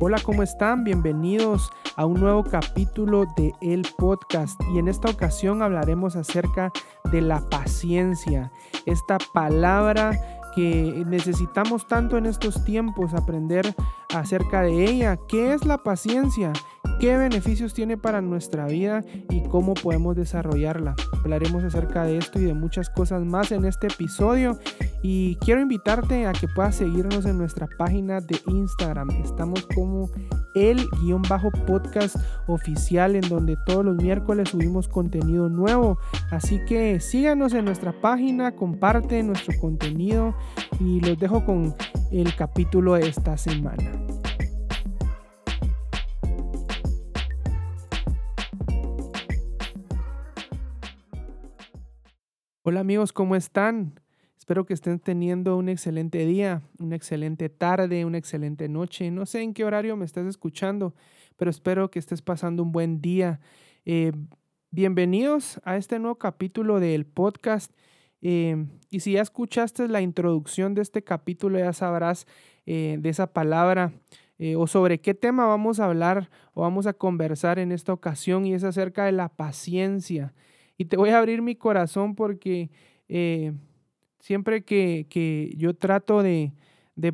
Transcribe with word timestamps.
Hola, 0.00 0.18
¿cómo 0.22 0.42
están? 0.42 0.84
Bienvenidos 0.84 1.70
a 1.96 2.04
un 2.04 2.20
nuevo 2.20 2.42
capítulo 2.42 3.26
de 3.36 3.52
El 3.62 3.86
Podcast 3.96 4.60
y 4.74 4.78
en 4.78 4.88
esta 4.88 5.08
ocasión 5.08 5.62
hablaremos 5.62 6.16
acerca 6.16 6.72
de 7.12 7.20
la 7.20 7.48
paciencia, 7.48 8.52
esta 8.86 9.18
palabra 9.32 10.12
que 10.54 11.04
necesitamos 11.06 11.86
tanto 11.86 12.18
en 12.18 12.26
estos 12.26 12.64
tiempos 12.64 13.14
aprender 13.14 13.74
acerca 14.14 14.62
de 14.62 14.84
ella. 14.84 15.16
¿Qué 15.28 15.54
es 15.54 15.64
la 15.64 15.78
paciencia? 15.78 16.52
qué 17.00 17.16
beneficios 17.16 17.74
tiene 17.74 17.96
para 17.96 18.20
nuestra 18.20 18.66
vida 18.66 19.04
y 19.28 19.42
cómo 19.48 19.74
podemos 19.74 20.16
desarrollarla. 20.16 20.94
Hablaremos 21.12 21.62
acerca 21.64 22.04
de 22.04 22.18
esto 22.18 22.40
y 22.40 22.44
de 22.44 22.54
muchas 22.54 22.88
cosas 22.88 23.24
más 23.24 23.52
en 23.52 23.64
este 23.64 23.88
episodio 23.88 24.58
y 25.06 25.36
quiero 25.36 25.60
invitarte 25.60 26.26
a 26.26 26.32
que 26.32 26.48
puedas 26.48 26.76
seguirnos 26.76 27.26
en 27.26 27.36
nuestra 27.36 27.68
página 27.76 28.22
de 28.22 28.40
Instagram. 28.46 29.10
Estamos 29.22 29.66
como 29.74 30.08
el 30.54 30.88
guion 31.02 31.20
bajo 31.28 31.50
podcast 31.66 32.16
oficial 32.46 33.14
en 33.14 33.28
donde 33.28 33.58
todos 33.66 33.84
los 33.84 33.96
miércoles 33.96 34.48
subimos 34.48 34.88
contenido 34.88 35.50
nuevo. 35.50 35.98
Así 36.30 36.58
que 36.64 37.00
síganos 37.00 37.52
en 37.52 37.66
nuestra 37.66 37.92
página, 38.00 38.56
comparte 38.56 39.22
nuestro 39.22 39.52
contenido 39.60 40.34
y 40.80 41.00
los 41.00 41.18
dejo 41.18 41.44
con 41.44 41.74
el 42.10 42.34
capítulo 42.34 42.94
de 42.94 43.06
esta 43.06 43.36
semana. 43.36 43.92
Hola 52.62 52.80
amigos, 52.80 53.12
¿cómo 53.12 53.36
están? 53.36 54.00
Espero 54.44 54.66
que 54.66 54.74
estén 54.74 54.98
teniendo 55.00 55.56
un 55.56 55.70
excelente 55.70 56.26
día, 56.26 56.60
una 56.78 56.96
excelente 56.96 57.48
tarde, 57.48 58.04
una 58.04 58.18
excelente 58.18 58.68
noche. 58.68 59.10
No 59.10 59.24
sé 59.24 59.40
en 59.40 59.54
qué 59.54 59.64
horario 59.64 59.96
me 59.96 60.04
estás 60.04 60.26
escuchando, 60.26 60.94
pero 61.38 61.50
espero 61.50 61.90
que 61.90 61.98
estés 61.98 62.20
pasando 62.20 62.62
un 62.62 62.70
buen 62.70 63.00
día. 63.00 63.40
Eh, 63.86 64.12
bienvenidos 64.70 65.62
a 65.64 65.78
este 65.78 65.98
nuevo 65.98 66.16
capítulo 66.16 66.78
del 66.78 67.06
podcast. 67.06 67.72
Eh, 68.20 68.66
y 68.90 69.00
si 69.00 69.12
ya 69.12 69.22
escuchaste 69.22 69.88
la 69.88 70.02
introducción 70.02 70.74
de 70.74 70.82
este 70.82 71.02
capítulo, 71.02 71.58
ya 71.58 71.72
sabrás 71.72 72.26
eh, 72.66 72.98
de 73.00 73.08
esa 73.08 73.32
palabra 73.32 73.94
o 74.58 74.66
sobre 74.66 75.00
qué 75.00 75.14
tema 75.14 75.46
vamos 75.46 75.80
a 75.80 75.86
hablar 75.86 76.28
o 76.52 76.60
vamos 76.60 76.86
a 76.86 76.92
conversar 76.92 77.58
en 77.58 77.72
esta 77.72 77.94
ocasión 77.94 78.44
y 78.44 78.52
es 78.52 78.62
acerca 78.62 79.06
de 79.06 79.12
la 79.12 79.30
paciencia. 79.30 80.34
Y 80.76 80.84
te 80.84 80.98
voy 80.98 81.08
a 81.08 81.18
abrir 81.18 81.40
mi 81.40 81.54
corazón 81.54 82.14
porque 82.14 82.68
siempre 84.24 84.64
que, 84.64 85.54
yo 85.58 85.74
trato 85.74 86.22
de, 86.22 86.54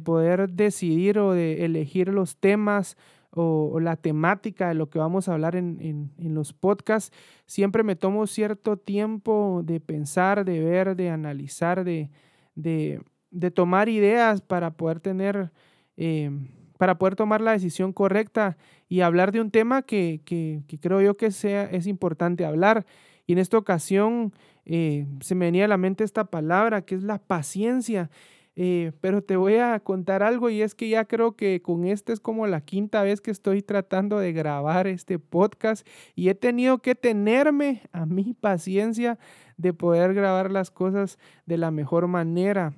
poder 0.04 0.48
decidir 0.48 1.18
o 1.18 1.32
de 1.32 1.64
elegir 1.64 2.06
los 2.06 2.36
temas 2.36 2.96
o, 3.32 3.80
la 3.80 3.96
temática 3.96 4.68
de 4.68 4.74
lo 4.74 4.90
que 4.90 5.00
vamos 5.00 5.28
a 5.28 5.32
hablar 5.32 5.56
en, 5.56 6.12
los 6.18 6.52
podcasts, 6.52 7.12
siempre 7.46 7.82
me 7.82 7.96
tomo 7.96 8.28
cierto 8.28 8.76
tiempo 8.76 9.62
de 9.64 9.80
pensar, 9.80 10.44
de 10.44 10.60
ver, 10.60 10.94
de 10.94 11.10
analizar, 11.10 11.82
de, 11.82 12.10
tomar 13.54 13.88
ideas 13.88 14.40
para 14.40 14.70
poder 14.70 15.00
tener, 15.00 15.50
eh, 15.96 16.30
para 16.78 16.96
poder 16.96 17.16
tomar 17.16 17.40
la 17.40 17.52
decisión 17.52 17.92
correcta 17.92 18.56
y 18.88 19.00
hablar 19.00 19.32
de 19.32 19.40
un 19.40 19.50
tema 19.50 19.82
que, 19.82 20.20
que 20.24 20.78
creo 20.80 21.00
yo 21.00 21.16
que 21.16 21.32
sea, 21.32 21.64
es 21.64 21.88
importante 21.88 22.44
hablar. 22.44 22.86
Y 23.26 23.32
en 23.32 23.38
esta 23.38 23.58
ocasión 23.58 24.32
eh, 24.64 25.06
se 25.20 25.34
me 25.34 25.46
venía 25.46 25.64
a 25.64 25.68
la 25.68 25.76
mente 25.76 26.04
esta 26.04 26.24
palabra 26.24 26.82
que 26.82 26.94
es 26.94 27.02
la 27.02 27.18
paciencia. 27.18 28.10
Eh, 28.56 28.92
pero 29.00 29.22
te 29.22 29.36
voy 29.36 29.56
a 29.56 29.78
contar 29.80 30.22
algo 30.22 30.50
y 30.50 30.60
es 30.60 30.74
que 30.74 30.88
ya 30.88 31.04
creo 31.04 31.32
que 31.36 31.62
con 31.62 31.86
este 31.86 32.12
es 32.12 32.20
como 32.20 32.46
la 32.46 32.60
quinta 32.60 33.02
vez 33.02 33.20
que 33.20 33.30
estoy 33.30 33.62
tratando 33.62 34.18
de 34.18 34.32
grabar 34.32 34.86
este 34.86 35.18
podcast 35.18 35.86
y 36.14 36.28
he 36.28 36.34
tenido 36.34 36.78
que 36.78 36.94
tenerme 36.94 37.82
a 37.92 38.06
mi 38.06 38.34
paciencia 38.34 39.18
de 39.56 39.72
poder 39.72 40.14
grabar 40.14 40.50
las 40.50 40.70
cosas 40.70 41.18
de 41.46 41.58
la 41.58 41.70
mejor 41.70 42.06
manera. 42.08 42.74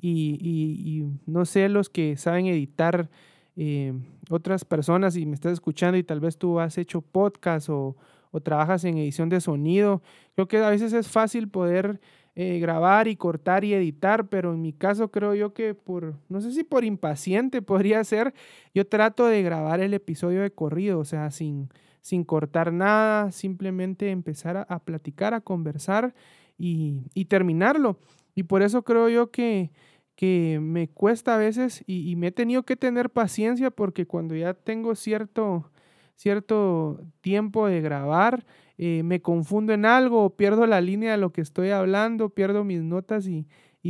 Y, 0.00 1.04
no 1.26 1.44
sé 1.44 1.68
los 1.68 1.90
que 1.90 2.16
saben 2.16 2.46
editar 2.46 3.10
eh, 3.56 3.92
otras 4.30 4.64
personas 4.64 5.16
y 5.16 5.26
me 5.26 5.34
estás 5.34 5.54
escuchando 5.54 5.98
y 5.98 6.04
tal 6.04 6.20
vez 6.20 6.38
tú 6.38 6.60
has 6.60 6.78
hecho 6.78 7.00
podcast 7.00 7.68
o, 7.68 7.96
trabajas 8.40 8.84
en 8.84 8.98
edición 8.98 9.28
de 9.28 9.40
sonido. 9.40 10.02
Creo 10.34 10.48
que 10.48 10.58
a 10.58 10.70
veces 10.70 10.92
es 10.92 11.08
fácil 11.08 11.48
poder 11.48 12.00
eh, 12.38 12.58
grabar 12.58 13.08
y 13.08 13.16
cortar 13.16 13.64
y 13.64 13.72
editar, 13.72 14.28
pero 14.28 14.52
en 14.52 14.60
mi 14.60 14.74
caso 14.74 15.10
creo 15.10 15.34
yo 15.34 15.54
que 15.54 15.72
por, 15.72 16.16
no 16.28 16.42
sé 16.42 16.52
si 16.52 16.64
por 16.64 16.84
impaciente 16.84 17.62
podría 17.62 18.04
ser, 18.04 18.34
yo 18.74 18.86
trato 18.86 19.24
de 19.24 19.42
grabar 19.42 19.80
el 19.80 19.94
episodio 19.94 20.42
de 20.42 20.50
corrido, 20.50 20.98
o 20.98 21.04
sea, 21.06 21.30
sin, 21.30 21.70
sin 22.02 22.24
cortar 22.24 22.74
nada, 22.74 23.32
simplemente 23.32 24.10
empezar 24.10 24.66
a, 24.68 24.78
platicar, 24.80 25.32
a 25.32 25.40
conversar 25.40 26.14
y, 26.58 27.24
terminarlo. 27.24 27.98
Y 28.34 28.42
por 28.42 28.60
eso 28.60 28.82
creo 28.82 29.08
yo 29.08 29.30
que, 29.30 29.70
que 30.14 30.58
me 30.60 30.88
cuesta 30.88 31.36
a 31.36 31.38
veces 31.38 31.84
y, 31.86 32.10
y, 32.10 32.16
me 32.16 32.26
he 32.26 32.32
tenido 32.32 32.64
que 32.64 32.76
tener 32.76 33.08
paciencia 33.08 33.70
porque 33.70 34.06
cuando 34.06 34.36
ya 34.36 34.52
tengo 34.52 34.94
cierto, 34.94 35.70
cierto 36.16 37.00
tiempo 37.20 37.66
de 37.68 37.80
grabar, 37.80 38.44
eh, 38.78 39.02
me 39.04 39.22
confundo 39.22 39.72
en 39.72 39.86
algo, 39.86 40.30
pierdo 40.36 40.66
la 40.66 40.80
línea 40.80 41.12
de 41.12 41.18
lo 41.18 41.32
que 41.32 41.40
estoy 41.40 41.70
hablando, 41.70 42.30
pierdo 42.30 42.64
mis 42.64 42.82
notas 42.82 43.26
y, 43.26 43.46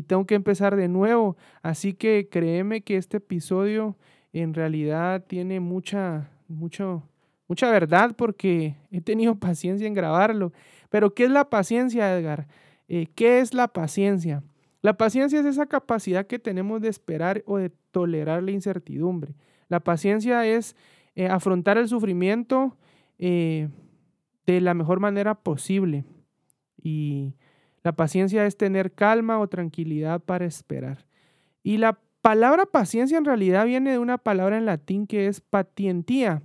tengo 0.07 0.27
que 0.27 0.35
empezar 0.35 0.77
de 0.77 0.89
nuevo. 0.89 1.39
Así 1.63 1.95
que 1.95 2.29
créeme 2.31 2.83
que 2.83 2.99
este 2.99 3.17
episodio 3.17 3.97
en 4.35 4.53
realidad 4.53 5.25
tiene 5.27 5.59
mucha, 5.59 6.29
mucho, 6.49 7.03
mucha 7.49 7.71
verdad 7.71 8.15
porque 8.15 8.77
he 8.91 9.01
tenido 9.01 9.35
paciencia 9.41 9.87
en 9.87 9.95
grabarlo. 9.95 10.53
Pero 10.91 11.15
¿qué 11.15 11.25
es 11.25 11.31
la 11.31 11.49
paciencia, 11.49 12.15
Edgar? 12.15 12.47
Eh, 12.89 13.07
¿Qué 13.15 13.41
es 13.41 13.55
la 13.55 13.69
paciencia? 13.69 14.43
La 14.83 14.99
paciencia 14.99 15.41
es 15.41 15.47
esa 15.47 15.65
capacidad 15.65 16.27
que 16.27 16.39
tenemos 16.39 16.83
de 16.83 16.91
esperar 16.91 17.43
o 17.47 17.57
de 17.57 17.71
tolerar 17.91 18.43
la 18.43 18.51
incertidumbre. 18.51 19.35
La 19.69 19.81
paciencia 19.81 20.47
es 20.47 20.77
eh, 21.17 21.29
afrontar 21.29 21.79
el 21.79 21.89
sufrimiento 21.89 22.77
eh, 23.19 23.69
de 24.47 24.61
la 24.61 24.75
mejor 24.75 25.01
manera 25.01 25.35
posible. 25.35 26.05
Y 26.81 27.35
la 27.83 27.93
paciencia 27.93 28.47
es 28.47 28.57
tener 28.57 28.93
calma 28.93 29.41
o 29.41 29.49
tranquilidad 29.49 30.21
para 30.21 30.45
esperar. 30.45 31.07
Y 31.63 31.79
la 31.79 31.99
palabra 32.21 32.67
paciencia 32.67 33.19
en 33.19 33.25
realidad 33.25 33.67
viene 33.67 33.93
de 33.93 33.99
una 33.99 34.19
palabra 34.19 34.59
en 34.59 34.67
latín 34.67 35.07
que 35.07 35.27
es 35.27 35.41
patientía 35.41 36.43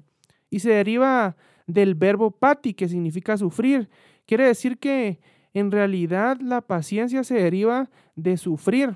y 0.49 0.59
se 0.59 0.69
deriva 0.69 1.35
del 1.67 1.95
verbo 1.95 2.31
pati, 2.31 2.73
que 2.73 2.87
significa 2.87 3.37
sufrir. 3.37 3.89
Quiere 4.25 4.45
decir 4.45 4.77
que 4.77 5.19
en 5.53 5.71
realidad 5.71 6.37
la 6.39 6.61
paciencia 6.61 7.23
se 7.23 7.35
deriva 7.35 7.89
de 8.15 8.37
sufrir. 8.37 8.95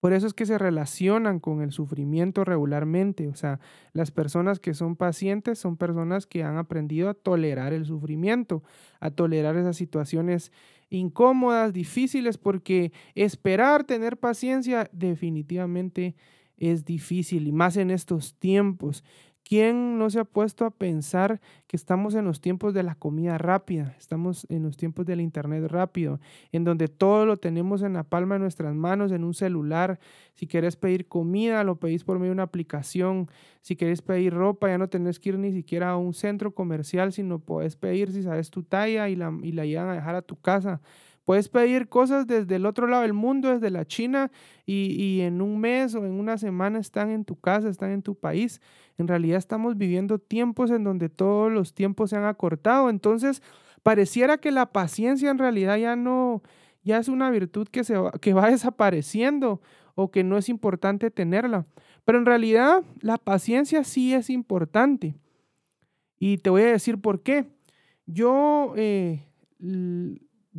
Por 0.00 0.12
eso 0.12 0.26
es 0.26 0.34
que 0.34 0.46
se 0.46 0.58
relacionan 0.58 1.40
con 1.40 1.60
el 1.60 1.72
sufrimiento 1.72 2.44
regularmente. 2.44 3.28
O 3.28 3.34
sea, 3.34 3.58
las 3.92 4.10
personas 4.10 4.60
que 4.60 4.74
son 4.74 4.96
pacientes 4.96 5.58
son 5.58 5.76
personas 5.76 6.26
que 6.26 6.44
han 6.44 6.56
aprendido 6.56 7.08
a 7.08 7.14
tolerar 7.14 7.72
el 7.72 7.84
sufrimiento, 7.84 8.62
a 9.00 9.10
tolerar 9.10 9.56
esas 9.56 9.76
situaciones 9.76 10.52
incómodas, 10.90 11.72
difíciles, 11.72 12.38
porque 12.38 12.92
esperar, 13.14 13.84
tener 13.84 14.16
paciencia 14.16 14.88
definitivamente 14.92 16.14
es 16.56 16.84
difícil 16.84 17.46
y 17.46 17.52
más 17.52 17.76
en 17.76 17.90
estos 17.90 18.34
tiempos. 18.34 19.04
¿Quién 19.48 19.96
no 19.96 20.10
se 20.10 20.20
ha 20.20 20.24
puesto 20.24 20.66
a 20.66 20.70
pensar 20.70 21.40
que 21.68 21.76
estamos 21.78 22.14
en 22.14 22.26
los 22.26 22.42
tiempos 22.42 22.74
de 22.74 22.82
la 22.82 22.94
comida 22.94 23.38
rápida? 23.38 23.94
Estamos 23.98 24.46
en 24.50 24.62
los 24.62 24.76
tiempos 24.76 25.06
del 25.06 25.22
Internet 25.22 25.64
rápido, 25.68 26.20
en 26.52 26.64
donde 26.64 26.88
todo 26.88 27.24
lo 27.24 27.38
tenemos 27.38 27.80
en 27.80 27.94
la 27.94 28.02
palma 28.02 28.34
de 28.34 28.40
nuestras 28.40 28.74
manos, 28.74 29.10
en 29.10 29.24
un 29.24 29.32
celular. 29.32 30.00
Si 30.34 30.46
quieres 30.46 30.76
pedir 30.76 31.08
comida, 31.08 31.64
lo 31.64 31.76
pedís 31.76 32.04
por 32.04 32.18
medio 32.18 32.32
de 32.32 32.34
una 32.34 32.42
aplicación. 32.42 33.30
Si 33.62 33.74
quieres 33.74 34.02
pedir 34.02 34.34
ropa, 34.34 34.68
ya 34.68 34.76
no 34.76 34.90
tenés 34.90 35.18
que 35.18 35.30
ir 35.30 35.38
ni 35.38 35.50
siquiera 35.50 35.92
a 35.92 35.96
un 35.96 36.12
centro 36.12 36.54
comercial, 36.54 37.14
sino 37.14 37.38
puedes 37.38 37.74
pedir 37.74 38.12
si 38.12 38.22
sabes 38.22 38.50
tu 38.50 38.64
talla 38.64 39.08
y 39.08 39.16
la, 39.16 39.32
y 39.42 39.52
la 39.52 39.64
llevan 39.64 39.88
a 39.88 39.94
dejar 39.94 40.14
a 40.14 40.20
tu 40.20 40.36
casa. 40.38 40.82
Puedes 41.28 41.50
pedir 41.50 41.90
cosas 41.90 42.26
desde 42.26 42.56
el 42.56 42.64
otro 42.64 42.86
lado 42.86 43.02
del 43.02 43.12
mundo, 43.12 43.50
desde 43.50 43.68
la 43.68 43.84
China, 43.84 44.30
y, 44.64 45.20
en 45.20 45.42
un 45.42 45.60
mes 45.60 45.94
o 45.94 45.98
en 45.98 46.12
una 46.12 46.38
semana 46.38 46.78
están 46.78 47.10
en 47.10 47.26
tu 47.26 47.38
casa, 47.38 47.68
están 47.68 47.90
en 47.90 48.00
tu 48.00 48.14
país. 48.14 48.62
En 48.96 49.08
realidad 49.08 49.36
estamos 49.36 49.76
viviendo 49.76 50.18
tiempos 50.18 50.70
en 50.70 50.84
donde 50.84 51.10
todos 51.10 51.52
los 51.52 51.74
tiempos 51.74 52.08
se 52.08 52.16
han 52.16 52.24
acortado. 52.24 52.88
Entonces, 52.88 53.42
pareciera 53.82 54.38
que 54.38 54.50
la 54.50 54.72
paciencia 54.72 55.30
en 55.30 55.36
realidad 55.36 55.76
ya 55.76 55.96
no, 55.96 56.42
ya 56.82 56.96
es 56.96 57.08
una 57.08 57.28
virtud 57.28 57.68
que, 57.68 57.84
se 57.84 57.98
va, 57.98 58.12
que 58.12 58.32
va 58.32 58.48
desapareciendo 58.50 59.60
o 59.96 60.10
que 60.10 60.24
no 60.24 60.38
es 60.38 60.48
importante 60.48 61.10
tenerla. 61.10 61.66
Pero 62.06 62.16
en 62.16 62.24
realidad 62.24 62.82
la 63.02 63.18
paciencia 63.18 63.84
sí 63.84 64.14
es 64.14 64.30
importante. 64.30 65.14
Y 66.18 66.38
te 66.38 66.48
voy 66.48 66.62
a 66.62 66.72
decir 66.72 66.98
por 66.98 67.22
qué. 67.22 67.50
Yo... 68.06 68.72
Eh, 68.76 69.26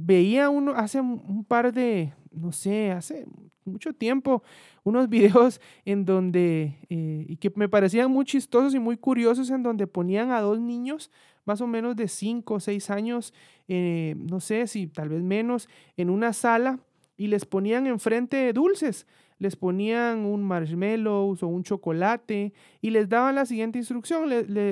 veía 0.05 0.49
uno 0.49 0.73
hace 0.75 1.01
un 1.01 1.43
par 1.43 1.73
de, 1.73 2.13
no 2.31 2.51
sé, 2.51 2.91
hace 2.91 3.25
mucho 3.65 3.93
tiempo, 3.93 4.43
unos 4.83 5.09
videos 5.09 5.61
en 5.85 6.05
donde, 6.05 6.77
eh, 6.89 7.25
y 7.27 7.37
que 7.37 7.51
me 7.55 7.69
parecían 7.69 8.11
muy 8.11 8.25
chistosos 8.25 8.73
y 8.73 8.79
muy 8.79 8.97
curiosos, 8.97 9.49
en 9.49 9.63
donde 9.63 9.87
ponían 9.87 10.31
a 10.31 10.41
dos 10.41 10.59
niños 10.59 11.11
más 11.45 11.61
o 11.61 11.67
menos 11.67 11.95
de 11.95 12.07
5 12.07 12.53
o 12.53 12.59
6 12.59 12.89
años, 12.91 13.33
eh, 13.67 14.15
no 14.17 14.39
sé 14.39 14.67
si 14.67 14.87
tal 14.87 15.09
vez 15.09 15.23
menos, 15.23 15.67
en 15.97 16.11
una 16.11 16.31
sala 16.33 16.79
y 17.17 17.27
les 17.27 17.45
ponían 17.45 17.87
enfrente 17.87 18.53
dulces. 18.53 19.07
Les 19.39 19.55
ponían 19.55 20.25
un 20.25 20.43
marshmallow 20.43 21.35
o 21.41 21.47
un 21.47 21.63
chocolate 21.63 22.53
y 22.81 22.89
les 22.91 23.07
daban 23.07 23.35
la 23.35 23.45
siguiente 23.45 23.79
instrucción. 23.79 24.29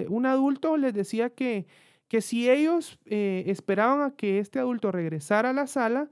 un 0.10 0.26
adulto 0.26 0.78
les 0.78 0.94
decía 0.94 1.30
que, 1.30 1.66
que 2.08 2.22
si 2.22 2.50
ellos 2.50 3.00
eh, 3.06 3.44
esperaban 3.48 4.02
a 4.02 4.16
que 4.16 4.40
este 4.40 4.60
adulto 4.60 4.92
regresara 4.92 5.50
a 5.50 5.54
la 5.54 5.68
sala, 5.68 6.10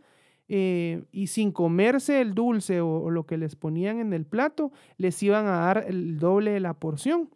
eh, 0.47 1.03
y 1.11 1.27
sin 1.27 1.51
comerse 1.51 2.21
el 2.21 2.35
dulce 2.35 2.79
o, 2.79 3.09
lo 3.09 3.25
que 3.25 3.37
les 3.37 3.55
ponían 3.55 3.99
en 3.99 4.13
el 4.13 4.25
plato, 4.25 4.71
les 4.97 5.21
iban 5.23 5.47
a 5.47 5.59
dar 5.59 5.85
el 5.87 6.19
doble 6.19 6.51
de 6.51 6.59
la 6.59 6.75
porción 6.75 7.29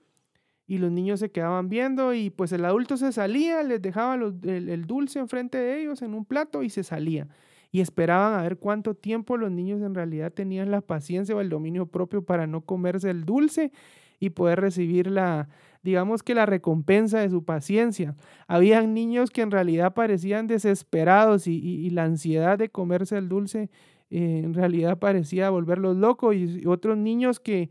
y 0.68 0.78
los 0.78 0.92
niños 0.92 1.20
se 1.20 1.32
quedaban 1.32 1.70
viendo 1.70 2.14
y 2.14 2.30
pues 2.30 2.52
el 2.52 2.64
adulto 2.66 2.98
se 2.98 3.12
salía, 3.12 3.64
les 3.64 3.82
dejaba 3.82 4.14
el, 4.14 4.86
dulce 4.86 5.18
enfrente 5.18 5.58
de 5.58 5.82
ellos 5.82 6.04
en 6.04 6.14
un 6.14 6.26
plato 6.26 6.62
y 6.62 6.70
se 6.70 6.84
salía. 6.84 7.28
Y 7.72 7.82
esperaban 7.82 8.40
a 8.40 8.44
ver 8.44 8.58
cuánto 8.58 8.94
tiempo 8.94 9.38
los 9.38 9.52
niños 9.52 9.82
en 9.82 9.96
realidad 9.96 10.32
tenían 10.32 10.70
la 10.70 10.82
paciencia 10.82 11.36
o 11.36 11.42
el 11.42 11.50
dominio 11.50 11.88
propio 11.88 12.24
para 12.24 12.46
no 12.46 12.62
comerse 12.62 13.10
el 13.10 13.26
dulce 13.26 13.72
y 14.20 14.32
poder 14.32 14.62
recibir 14.62 15.08
la, 15.08 15.50
digamos 15.84 16.24
que 16.24 16.36
la 16.36 16.46
recompensa 16.46 17.20
de 17.20 17.30
su 17.30 17.44
paciencia. 17.44 18.16
Habían 18.48 18.94
niños 18.94 19.30
que 19.32 19.42
en 19.42 19.52
realidad 19.52 19.94
parecían 19.94 20.48
desesperados 20.48 21.48
y, 21.48 21.90
la 21.92 22.04
ansiedad 22.04 22.58
de 22.58 22.70
comerse 22.70 23.18
el 23.18 23.30
dulce 23.30 23.70
eh, 24.12 24.42
en 24.44 24.54
realidad 24.54 24.98
parecía 24.98 25.50
volverlos 25.50 25.96
locos 25.96 26.36
y 26.36 26.66
otros 26.66 26.98
niños 26.98 27.40
que 27.40 27.70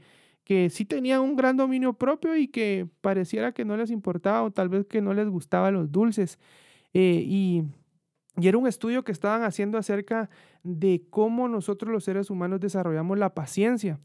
que 0.49 0.70
sí 0.70 0.87
tenían 0.87 1.20
un 1.20 1.37
gran 1.37 1.58
dominio 1.58 1.93
propio 1.93 2.34
y 2.34 2.49
que 2.49 2.88
pareciera 3.02 3.52
que 3.52 3.66
no 3.66 3.76
les 3.76 3.90
importaba 3.90 4.43
o 4.43 4.50
tal 4.50 4.70
vez 4.70 4.87
que 4.87 5.02
no 5.02 5.12
les 5.12 5.28
gustaban 5.28 5.75
los 5.75 5.93
dulces. 5.93 6.38
Eh, 6.94 7.22
y, 7.22 7.64
y 8.38 8.49
era 8.49 8.56
un 8.56 8.66
estudio 8.66 9.05
que 9.05 9.12
estaban 9.12 9.43
haciendo 9.43 9.76
acerca 9.76 10.31
de 10.62 11.05
cómo 11.10 11.49
nosotros 11.49 11.93
los 11.93 12.05
seres 12.05 12.31
humanos 12.31 12.60
desarrollamos 12.60 13.19
la 13.19 13.34
paciencia. 13.34 14.00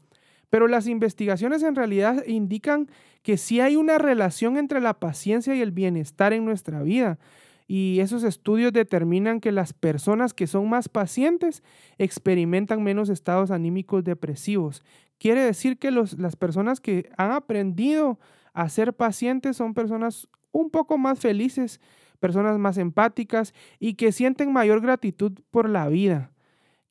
Pero 0.50 0.68
las 0.68 0.86
investigaciones 0.86 1.62
en 1.62 1.74
realidad 1.74 2.24
indican 2.26 2.88
que 3.22 3.36
sí 3.36 3.60
hay 3.60 3.76
una 3.76 3.98
relación 3.98 4.56
entre 4.56 4.80
la 4.80 4.94
paciencia 4.94 5.54
y 5.54 5.60
el 5.60 5.72
bienestar 5.72 6.32
en 6.32 6.44
nuestra 6.44 6.82
vida. 6.82 7.18
Y 7.66 8.00
esos 8.00 8.24
estudios 8.24 8.72
determinan 8.74 9.40
que 9.40 9.50
las 9.50 9.72
personas 9.72 10.34
que 10.34 10.46
son 10.46 10.68
más 10.68 10.88
pacientes 10.90 11.62
experimentan 11.96 12.82
menos 12.82 13.08
estados 13.08 13.50
anímicos 13.50 14.04
depresivos, 14.04 14.82
Quiere 15.18 15.42
decir 15.42 15.78
que 15.78 15.90
las 15.90 16.36
personas 16.36 16.80
que 16.80 17.10
han 17.16 17.32
aprendido 17.32 18.18
a 18.52 18.68
ser 18.68 18.92
pacientes 18.92 19.56
son 19.56 19.74
personas 19.74 20.28
un 20.52 20.70
poco 20.70 20.98
más 20.98 21.18
felices, 21.18 21.80
personas 22.20 22.58
más 22.58 22.78
empáticas 22.78 23.54
y 23.78 23.94
que 23.94 24.12
sienten 24.12 24.52
mayor 24.52 24.80
gratitud 24.80 25.32
por 25.50 25.68
la 25.68 25.88
vida. 25.88 26.30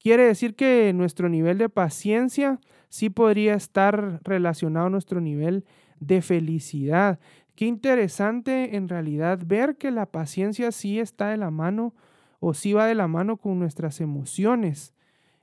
Quiere 0.04 0.24
decir 0.24 0.56
que 0.56 0.92
nuestro 0.94 1.30
nivel 1.30 1.58
de 1.58 1.70
paciencia 1.70 2.60
sí 2.90 3.10
podría 3.10 3.56
estar 3.56 4.20
relacionado 4.24 4.88
a 4.88 4.92
nuestro 4.92 5.22
nivel 5.22 5.66
de 6.00 6.22
felicidad. 6.22 7.20
Qué 7.56 7.66
interesante 7.66 8.76
en 8.76 8.90
realidad 8.90 9.40
ver 9.46 9.78
que 9.78 9.90
la 9.92 10.06
paciencia 10.06 10.72
sí 10.72 11.00
está 11.00 11.30
de 11.30 11.38
la 11.38 11.50
mano 11.50 11.96
o 12.40 12.54
sí 12.54 12.74
va 12.74 12.86
de 12.86 12.96
la 12.96 13.08
mano 13.08 13.38
con 13.38 13.58
nuestras 13.58 14.02
emociones, 14.02 14.94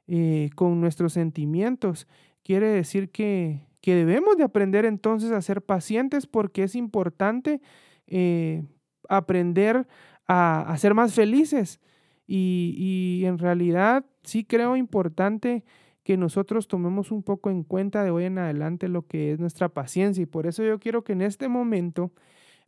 eh, 0.06 0.50
con 0.54 0.80
nuestros 0.80 1.14
sentimientos 1.14 2.06
quiere 2.50 2.66
decir 2.68 3.10
que, 3.10 3.60
debemos 3.82 4.36
de 4.36 4.44
aprender 4.44 4.84
entonces 4.84 5.32
a 5.32 5.40
ser 5.40 5.62
pacientes 5.62 6.26
porque 6.26 6.64
es 6.64 6.74
importante 6.74 7.60
eh, 8.06 8.64
aprender 9.08 9.86
a, 10.26 10.76
ser 10.78 10.94
más 10.94 11.14
felices. 11.14 11.80
Y, 12.26 12.74
y, 12.76 13.26
en 13.26 13.38
realidad 13.38 14.04
sí 14.22 14.44
creo 14.44 14.76
importante 14.76 15.64
que 16.02 16.16
nosotros 16.16 16.68
tomemos 16.68 17.12
un 17.12 17.22
poco 17.22 17.50
en 17.50 17.62
cuenta 17.62 18.02
de 18.04 18.10
hoy 18.10 18.24
en 18.24 18.38
adelante 18.38 18.88
lo 18.88 19.06
que 19.06 19.32
es 19.32 19.38
nuestra 19.38 19.68
paciencia. 19.68 20.22
Y 20.22 20.26
por 20.26 20.46
eso 20.46 20.64
yo 20.64 20.78
quiero 20.80 21.04
que 21.04 21.12
en 21.12 21.22
este 21.22 21.48
momento 21.48 22.12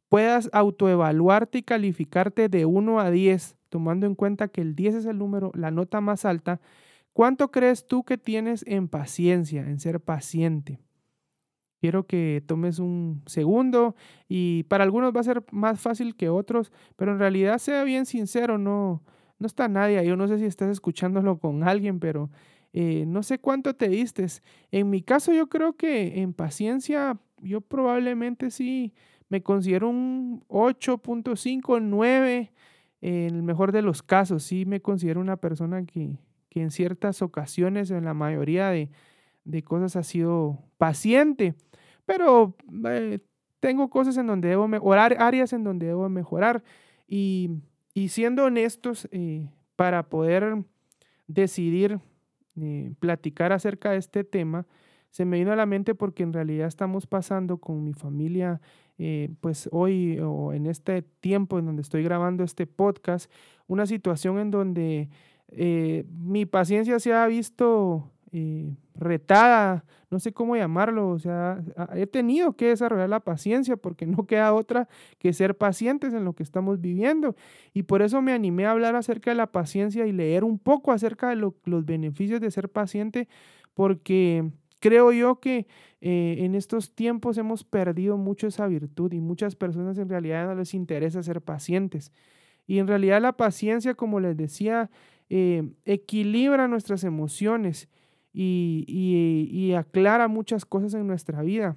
puedas 0.09 0.51
autoevaluarte 0.53 1.59
y 1.59 1.63
calificarte 1.63 2.49
de 2.49 2.67
1 2.67 3.01
a 3.01 3.11
10, 3.11 3.57
tomando 3.69 4.07
en 4.07 4.15
cuenta 4.15 4.49
que 4.49 4.61
el 4.61 4.75
10 4.75 4.97
es 4.97 5.07
el 5.07 5.19
número, 5.19 5.51
la 5.55 5.71
nota 5.71 6.01
más 6.01 6.25
alta 6.25 6.61
¿Cuánto 7.13 7.51
crees 7.51 7.87
tú 7.87 8.05
que 8.05 8.17
tienes 8.17 8.65
en 8.67 8.89
paciencia, 8.89 9.63
en 9.63 9.79
ser 9.81 10.01
paciente? 10.01 10.81
Quiero 11.81 12.07
que 12.07 12.43
tomes 12.47 12.79
un 12.79 13.23
segundo 13.27 13.97
y 14.29 14.63
para 14.65 14.85
algunos 14.85 15.15
va 15.15 15.21
a 15.21 15.25
ser 15.25 15.45
más 15.51 15.81
fácil 15.81 16.15
que 16.17 16.29
otros, 16.29 16.73
pero 16.97 17.13
en 17.13 17.19
realidad 17.19 17.59
sea 17.59 17.85
bien 17.85 18.07
sincero, 18.07 18.57
no, 18.57 19.03
no 19.43 19.47
está 19.47 19.69
nadie. 19.69 20.05
Yo 20.07 20.17
no 20.17 20.29
sé 20.29 20.39
si 20.39 20.47
estás 20.47 20.71
escuchándolo 20.71 21.39
con 21.39 21.65
alguien, 21.65 22.01
pero 22.01 22.31
eh, 22.73 23.05
no 23.07 23.23
sé 23.23 23.39
cuánto 23.39 23.75
te 23.75 23.89
diste. 23.89 24.27
En 24.71 24.89
mi 24.89 25.03
caso 25.03 25.33
yo 25.33 25.49
creo 25.49 25.75
que 25.75 26.23
en 26.23 26.33
paciencia 26.33 27.19
yo 27.43 27.61
probablemente 27.61 28.51
sí 28.51 28.95
me 29.29 29.43
considero 29.43 29.89
un 29.89 30.45
8.5, 30.49 31.83
9, 31.83 32.53
en 33.01 33.35
el 33.35 33.43
mejor 33.43 33.73
de 33.73 33.83
los 33.83 34.03
casos, 34.03 34.45
sí 34.45 34.65
me 34.65 34.81
considero 34.81 35.21
una 35.21 35.37
persona 35.37 35.85
que, 35.85 36.19
que 36.49 36.63
en 36.63 36.71
ciertas 36.71 37.21
ocasiones, 37.21 37.91
en 37.91 38.05
la 38.05 38.15
mayoría 38.15 38.71
de, 38.71 38.91
cosas 39.65 39.97
ha 39.97 40.03
sido 40.05 40.63
paciente, 40.79 41.55
pero 42.07 42.55
eh, 42.89 43.19
tengo 43.59 43.91
cosas 43.91 44.17
en 44.19 44.29
donde 44.29 44.49
debo 44.49 44.69
mejorar, 44.69 45.17
áreas 45.19 45.53
en 45.53 45.65
donde 45.65 45.87
debo 45.87 46.09
mejorar 46.09 46.63
y, 47.09 47.51
siendo 48.09 48.45
honestos, 48.45 49.09
eh, 49.13 49.49
para 49.77 50.09
poder 50.09 50.65
decidir 51.27 52.01
eh, 52.57 52.93
platicar 53.01 53.53
acerca 53.53 53.93
de 53.93 53.99
este 53.99 54.25
tema, 54.25 54.67
se 55.11 55.25
me 55.25 55.39
vino 55.39 55.53
a 55.53 55.57
la 55.57 55.67
mente 55.67 55.95
porque 55.95 56.23
en 56.23 56.33
realidad 56.33 56.69
estamos 56.69 57.07
pasando 57.07 57.59
con 57.59 57.85
mi 57.85 57.93
familia, 57.93 58.61
pues 59.41 59.69
hoy 59.73 60.19
o 60.21 60.53
en 60.53 60.67
este 60.67 61.03
tiempo 61.03 61.59
en 61.59 61.67
donde 61.67 61.83
estoy 61.83 62.05
grabando 62.05 62.45
este 62.45 62.67
podcast, 62.67 63.31
una 63.67 63.85
situación 63.85 64.39
en 64.39 64.51
donde 64.53 65.09
eh, 65.55 66.05
mi 66.09 66.47
paciencia 66.47 66.99
se 66.99 67.13
ha 67.13 67.27
visto 67.27 68.11
eh, 68.33 68.75
retada, 68.95 69.85
no 70.11 70.19
sé 70.19 70.33
cómo 70.33 70.57
llamarlo, 70.57 71.11
o 71.11 71.19
sea, 71.19 71.63
he 71.95 72.07
tenido 72.07 72.55
que 72.55 72.69
desarrollar 72.69 73.09
la 73.11 73.21
paciencia 73.21 73.77
porque 73.77 74.07
no 74.07 74.27
queda 74.27 74.55
otra 74.55 74.89
que 75.19 75.33
ser 75.35 75.57
pacientes 75.57 76.15
en 76.15 76.25
lo 76.25 76.33
que 76.33 76.43
estamos 76.43 76.81
viviendo. 76.81 77.37
Y 77.75 77.83
por 77.85 78.01
eso 78.03 78.23
me 78.23 78.33
animé 78.33 78.65
a 78.67 78.73
hablar 78.73 78.97
acerca 78.97 79.31
de 79.31 79.37
la 79.37 79.49
paciencia 79.49 80.07
y 80.07 80.13
leer 80.13 80.45
un 80.45 80.59
poco 80.59 80.93
acerca 80.93 81.29
de 81.29 81.37
los 81.37 81.85
beneficios 81.85 82.41
de 82.41 82.51
ser 82.51 82.71
paciente, 82.71 83.29
porque 83.75 84.51
creo 84.81 85.13
yo 85.13 85.39
que 85.39 85.67
eh, 86.01 86.37
en 86.39 86.55
estos 86.55 86.95
tiempos 86.95 87.39
hemos 87.39 87.65
perdido 87.65 88.17
mucho 88.17 88.47
esa 88.47 88.67
virtud 88.67 89.13
y 89.13 89.21
muchas 89.21 89.57
personas 89.57 89.99
en 89.99 90.09
realidad 90.09 90.47
no 90.47 90.55
les 90.55 90.75
interesa 90.75 91.23
ser 91.23 91.43
pacientes. 91.43 92.13
Y 92.67 92.79
en 92.79 92.87
realidad 92.87 93.21
la 93.21 93.37
paciencia, 93.37 93.95
como 93.95 94.21
les 94.21 94.37
decía, 94.37 94.91
eh, 95.29 95.71
equilibra 95.85 96.69
nuestras 96.69 97.05
emociones 97.05 97.89
y, 98.33 99.73
aclara 99.77 100.29
muchas 100.29 100.65
cosas 100.65 100.95
en 100.95 101.07
nuestra 101.07 101.43
vida. 101.43 101.77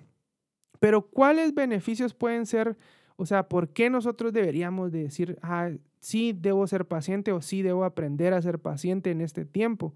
Pero 0.80 1.08
¿cuáles 1.08 1.54
beneficios 1.54 2.14
pueden 2.14 2.46
ser? 2.46 2.78
O 3.16 3.26
sea, 3.26 3.48
¿por 3.48 3.70
qué 3.70 3.90
nosotros 3.90 4.34
deberíamos 4.34 4.92
decir, 4.92 5.38
ah, 5.42 5.72
sí 6.00 6.34
debo 6.34 6.68
ser 6.68 6.86
paciente 6.86 7.32
o 7.32 7.42
sí 7.42 7.62
debo 7.62 7.86
aprender 7.86 8.34
a 8.34 8.42
ser 8.42 8.60
paciente 8.60 9.12
en 9.12 9.22
este 9.22 9.46
tiempo? 9.46 9.96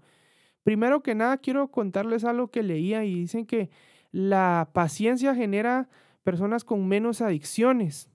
Primero 0.62 1.02
que 1.02 1.14
nada, 1.14 1.38
quiero 1.38 1.70
contarles 1.70 2.24
algo 2.24 2.48
que 2.48 2.62
leía 2.62 3.04
y 3.04 3.14
dicen 3.14 3.46
que 3.46 3.70
la 4.12 4.70
paciencia 4.72 5.34
genera 5.34 5.88
personas 6.22 6.64
con 6.64 6.86
menos 6.88 7.20
adicciones. 7.20 8.10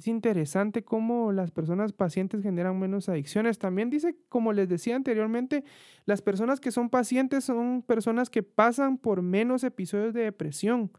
Es 0.00 0.08
interesante 0.08 0.82
cómo 0.82 1.30
las 1.30 1.50
personas 1.50 1.92
pacientes 1.92 2.42
generan 2.42 2.80
menos 2.80 3.10
adicciones. 3.10 3.58
También 3.58 3.90
dice, 3.90 4.16
como 4.30 4.54
les 4.54 4.66
decía 4.66 4.96
anteriormente, 4.96 5.62
las 6.06 6.22
personas 6.22 6.58
que 6.58 6.70
son 6.70 6.88
pacientes 6.88 7.44
son 7.44 7.82
personas 7.82 8.30
que 8.30 8.42
pasan 8.42 8.96
por 8.96 9.20
menos 9.20 9.62
episodios 9.62 10.14
de 10.14 10.22
depresión, 10.22 10.90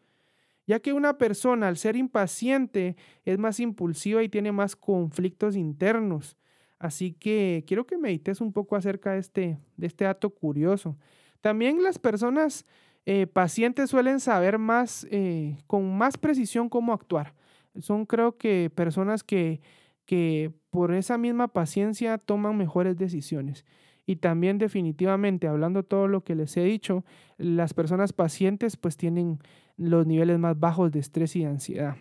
ya 0.67 0.79
que 0.81 0.93
una 0.93 1.17
persona 1.17 1.67
al 1.67 1.77
ser 1.77 1.95
impaciente 1.95 2.95
es 3.25 3.39
más 3.39 3.59
impulsiva 3.59 4.21
y 4.21 4.29
tiene 4.29 4.51
más 4.51 4.75
conflictos 4.75 5.55
internos. 5.55 6.37
Así 6.77 7.13
que 7.13 7.63
quiero 7.65 7.87
que 7.87 7.97
medites 7.97 8.39
un 8.39 8.53
poco 8.53 8.75
acerca 8.75 9.13
de 9.13 9.19
este, 9.19 9.57
de 9.77 9.87
este 9.87 10.05
dato 10.05 10.29
curioso. 10.29 10.95
También 11.41 11.81
las 11.81 11.97
personas 11.97 12.67
eh, 13.07 13.25
pacientes 13.25 13.89
suelen 13.89 14.19
saber 14.19 14.59
más, 14.59 15.07
eh, 15.09 15.57
con 15.65 15.97
más 15.97 16.19
precisión 16.19 16.69
cómo 16.69 16.93
actuar 16.93 17.33
son 17.79 18.05
creo 18.05 18.37
que 18.37 18.69
personas 18.73 19.23
que, 19.23 19.61
que 20.05 20.51
por 20.69 20.93
esa 20.93 21.17
misma 21.17 21.49
paciencia 21.49 22.17
toman 22.17 22.57
mejores 22.57 22.97
decisiones. 22.97 23.65
Y 24.05 24.17
también 24.17 24.57
definitivamente, 24.57 25.47
hablando 25.47 25.83
todo 25.83 26.07
lo 26.07 26.23
que 26.23 26.35
les 26.35 26.57
he 26.57 26.63
dicho, 26.63 27.05
las 27.37 27.73
personas 27.73 28.13
pacientes 28.13 28.75
pues 28.75 28.97
tienen 28.97 29.39
los 29.77 30.05
niveles 30.07 30.39
más 30.39 30.59
bajos 30.59 30.91
de 30.91 30.99
estrés 30.99 31.35
y 31.35 31.41
de 31.41 31.47
ansiedad. 31.47 31.95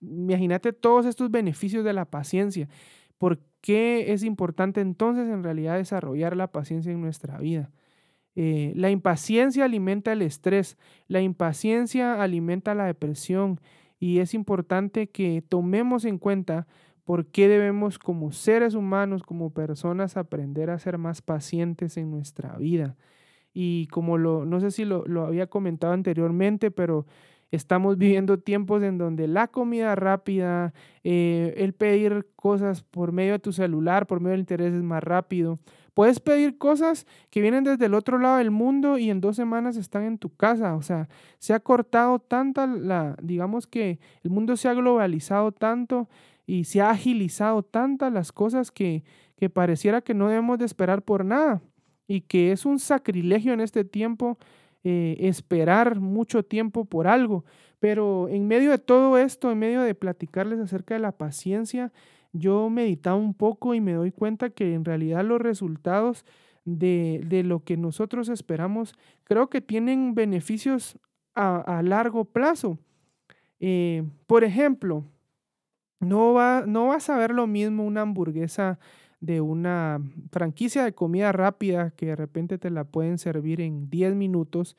imagínate 0.00 0.72
todos 0.72 1.06
estos 1.06 1.30
beneficios 1.30 1.84
de 1.84 1.92
la 1.92 2.04
paciencia. 2.04 2.68
¿Por 3.18 3.40
qué 3.60 4.12
es 4.12 4.22
importante 4.22 4.80
entonces 4.80 5.28
en 5.28 5.42
realidad 5.42 5.76
desarrollar 5.76 6.36
la 6.36 6.52
paciencia 6.52 6.92
en 6.92 7.00
nuestra 7.00 7.38
vida? 7.38 7.70
Eh, 8.36 8.72
la 8.76 8.90
impaciencia 8.90 9.64
alimenta 9.64 10.12
el 10.12 10.22
estrés, 10.22 10.78
la 11.08 11.20
impaciencia 11.20 12.22
alimenta 12.22 12.74
la 12.74 12.86
depresión 12.86 13.60
y 14.00 14.18
es 14.18 14.34
importante 14.34 15.08
que 15.08 15.44
tomemos 15.48 16.04
en 16.04 16.18
cuenta 16.18 16.66
por 17.04 17.26
qué 17.26 17.48
debemos 17.48 17.98
como 17.98 18.32
seres 18.32 18.74
humanos, 18.74 19.22
como 19.22 19.50
personas, 19.50 20.16
aprender 20.16 20.70
a 20.70 20.78
ser 20.78 20.98
más 20.98 21.22
pacientes 21.22 21.96
en 21.96 22.10
nuestra 22.10 22.56
vida. 22.56 22.96
Y 23.52 23.88
como 23.88 24.18
lo, 24.18 24.44
no 24.46 24.60
sé 24.60 24.70
si 24.70 24.84
lo, 24.84 25.04
lo 25.06 25.26
había 25.26 25.48
comentado 25.48 25.92
anteriormente, 25.92 26.70
pero 26.70 27.06
Estamos 27.50 27.98
viviendo 27.98 28.38
tiempos 28.38 28.82
en 28.82 28.96
donde 28.96 29.26
la 29.26 29.48
comida 29.48 29.96
rápida, 29.96 30.72
eh, 31.02 31.54
el 31.56 31.72
pedir 31.72 32.28
cosas 32.36 32.82
por 32.82 33.10
medio 33.10 33.32
de 33.32 33.38
tu 33.40 33.52
celular, 33.52 34.06
por 34.06 34.20
medio 34.20 34.32
del 34.32 34.40
interés 34.40 34.72
es 34.72 34.82
más 34.82 35.02
rápido. 35.02 35.58
Puedes 36.00 36.18
pedir 36.18 36.56
cosas 36.56 37.06
que 37.28 37.42
vienen 37.42 37.62
desde 37.62 37.84
el 37.84 37.92
otro 37.92 38.18
lado 38.18 38.38
del 38.38 38.50
mundo 38.50 38.96
y 38.96 39.10
en 39.10 39.20
dos 39.20 39.36
semanas 39.36 39.76
están 39.76 40.04
en 40.04 40.16
tu 40.16 40.34
casa. 40.34 40.74
O 40.74 40.80
sea, 40.80 41.10
se 41.38 41.52
ha 41.52 41.60
cortado 41.60 42.20
tanta 42.20 42.66
la, 42.66 43.18
digamos 43.20 43.66
que 43.66 43.98
el 44.24 44.30
mundo 44.30 44.56
se 44.56 44.70
ha 44.70 44.72
globalizado 44.72 45.52
tanto 45.52 46.08
y 46.46 46.64
se 46.64 46.80
ha 46.80 46.88
agilizado 46.88 47.62
tantas 47.62 48.10
las 48.14 48.32
cosas 48.32 48.70
que, 48.70 49.04
que 49.36 49.50
pareciera 49.50 50.00
que 50.00 50.14
no 50.14 50.28
debemos 50.28 50.58
de 50.58 50.64
esperar 50.64 51.02
por 51.02 51.22
nada 51.22 51.60
y 52.08 52.22
que 52.22 52.50
es 52.52 52.64
un 52.64 52.78
sacrilegio 52.78 53.52
en 53.52 53.60
este 53.60 53.84
tiempo 53.84 54.38
eh, 54.84 55.18
esperar 55.18 56.00
mucho 56.00 56.42
tiempo 56.42 56.86
por 56.86 57.08
algo. 57.08 57.44
Pero 57.78 58.26
en 58.30 58.48
medio 58.48 58.70
de 58.70 58.78
todo 58.78 59.18
esto, 59.18 59.52
en 59.52 59.58
medio 59.58 59.82
de 59.82 59.94
platicarles 59.94 60.60
acerca 60.60 60.94
de 60.94 61.00
la 61.00 61.12
paciencia, 61.12 61.92
yo 62.32 62.70
meditaba 62.70 63.16
un 63.16 63.34
poco 63.34 63.74
y 63.74 63.80
me 63.80 63.92
doy 63.92 64.12
cuenta 64.12 64.50
que 64.50 64.74
en 64.74 64.84
realidad 64.84 65.24
los 65.24 65.40
resultados 65.40 66.24
de, 66.64 67.22
de 67.26 67.42
lo 67.42 67.64
que 67.64 67.76
nosotros 67.76 68.28
esperamos 68.28 68.94
creo 69.24 69.48
que 69.48 69.60
tienen 69.60 70.14
beneficios 70.14 70.98
a, 71.34 71.82
largo 71.82 72.24
plazo. 72.24 72.78
Eh, 73.60 74.04
por 74.26 74.44
ejemplo, 74.44 75.04
no, 76.00 76.32
va, 76.32 76.64
no 76.66 76.88
vas 76.88 77.10
a 77.10 77.18
ver 77.18 77.30
lo 77.30 77.46
mismo 77.46 77.84
una 77.84 78.02
hamburguesa 78.02 78.78
de 79.20 79.40
una 79.40 80.00
franquicia 80.32 80.82
de 80.84 80.94
comida 80.94 81.30
rápida 81.32 81.90
que 81.90 82.06
de 82.06 82.16
repente 82.16 82.58
te 82.58 82.70
la 82.70 82.84
pueden 82.84 83.18
servir 83.18 83.60
en 83.60 83.90
10 83.90 84.14
minutos, 84.14 84.76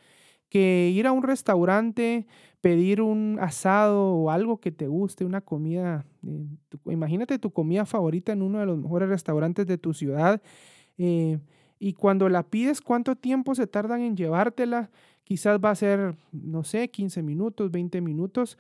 que 0.51 0.91
ir 0.93 1.07
a 1.07 1.13
un 1.13 1.23
restaurante, 1.23 2.27
pedir 2.59 3.01
un 3.01 3.37
asado 3.39 4.13
o 4.13 4.29
algo 4.29 4.59
que 4.59 4.71
te 4.71 4.85
guste, 4.87 5.23
una 5.23 5.39
comida, 5.39 6.05
eh, 6.27 6.45
imagínate 6.91 7.39
tu 7.39 7.51
comida 7.51 7.85
favorita 7.85 8.33
en 8.33 8.41
uno 8.41 8.59
de 8.59 8.65
los 8.65 8.77
mejores 8.77 9.07
restaurantes 9.07 9.65
de 9.65 9.77
tu 9.77 9.93
ciudad. 9.93 10.41
Eh, 10.97 11.39
y 11.79 11.93
cuando 11.93 12.27
la 12.27 12.43
pides, 12.43 12.81
¿cuánto 12.81 13.15
tiempo 13.15 13.55
se 13.55 13.65
tardan 13.65 14.01
en 14.01 14.17
llevártela? 14.17 14.91
Quizás 15.23 15.57
va 15.63 15.69
a 15.69 15.75
ser, 15.75 16.15
no 16.33 16.65
sé, 16.65 16.89
15 16.89 17.23
minutos, 17.23 17.71
20 17.71 18.01
minutos. 18.01 18.57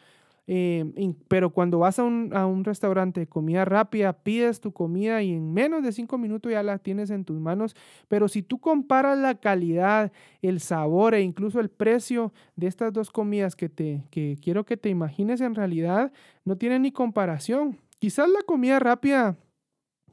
Eh, 0.53 1.13
pero 1.29 1.51
cuando 1.51 1.79
vas 1.79 1.97
a 1.97 2.03
un, 2.03 2.63
restaurante 2.65 3.21
de 3.21 3.27
comida 3.27 3.63
rápida, 3.63 4.11
pides 4.11 4.59
tu 4.59 4.73
comida 4.73 5.23
y 5.23 5.31
en 5.31 5.53
menos 5.53 5.81
de 5.81 5.93
cinco 5.93 6.17
minutos 6.17 6.51
ya 6.51 6.61
la 6.61 6.77
tienes 6.77 7.09
en 7.09 7.23
tus 7.23 7.39
manos. 7.39 7.73
Pero 8.09 8.27
si 8.27 8.43
tú 8.43 8.59
comparas 8.59 9.17
la 9.17 9.35
calidad, 9.35 10.11
el 10.41 10.59
sabor 10.59 11.13
e 11.13 11.21
incluso 11.21 11.61
el 11.61 11.69
precio 11.69 12.33
de 12.57 12.67
estas 12.67 12.91
dos 12.91 13.11
comidas 13.11 13.55
que, 13.55 13.71
quiero 14.41 14.65
que 14.65 14.75
te 14.75 14.89
imagines 14.89 15.39
en 15.39 15.55
realidad, 15.55 16.11
no 16.43 16.57
tiene 16.57 16.79
ni 16.79 16.91
comparación. 16.91 17.79
Quizás 17.99 18.27
la 18.27 18.41
comida 18.41 18.77
rápida, 18.77 19.37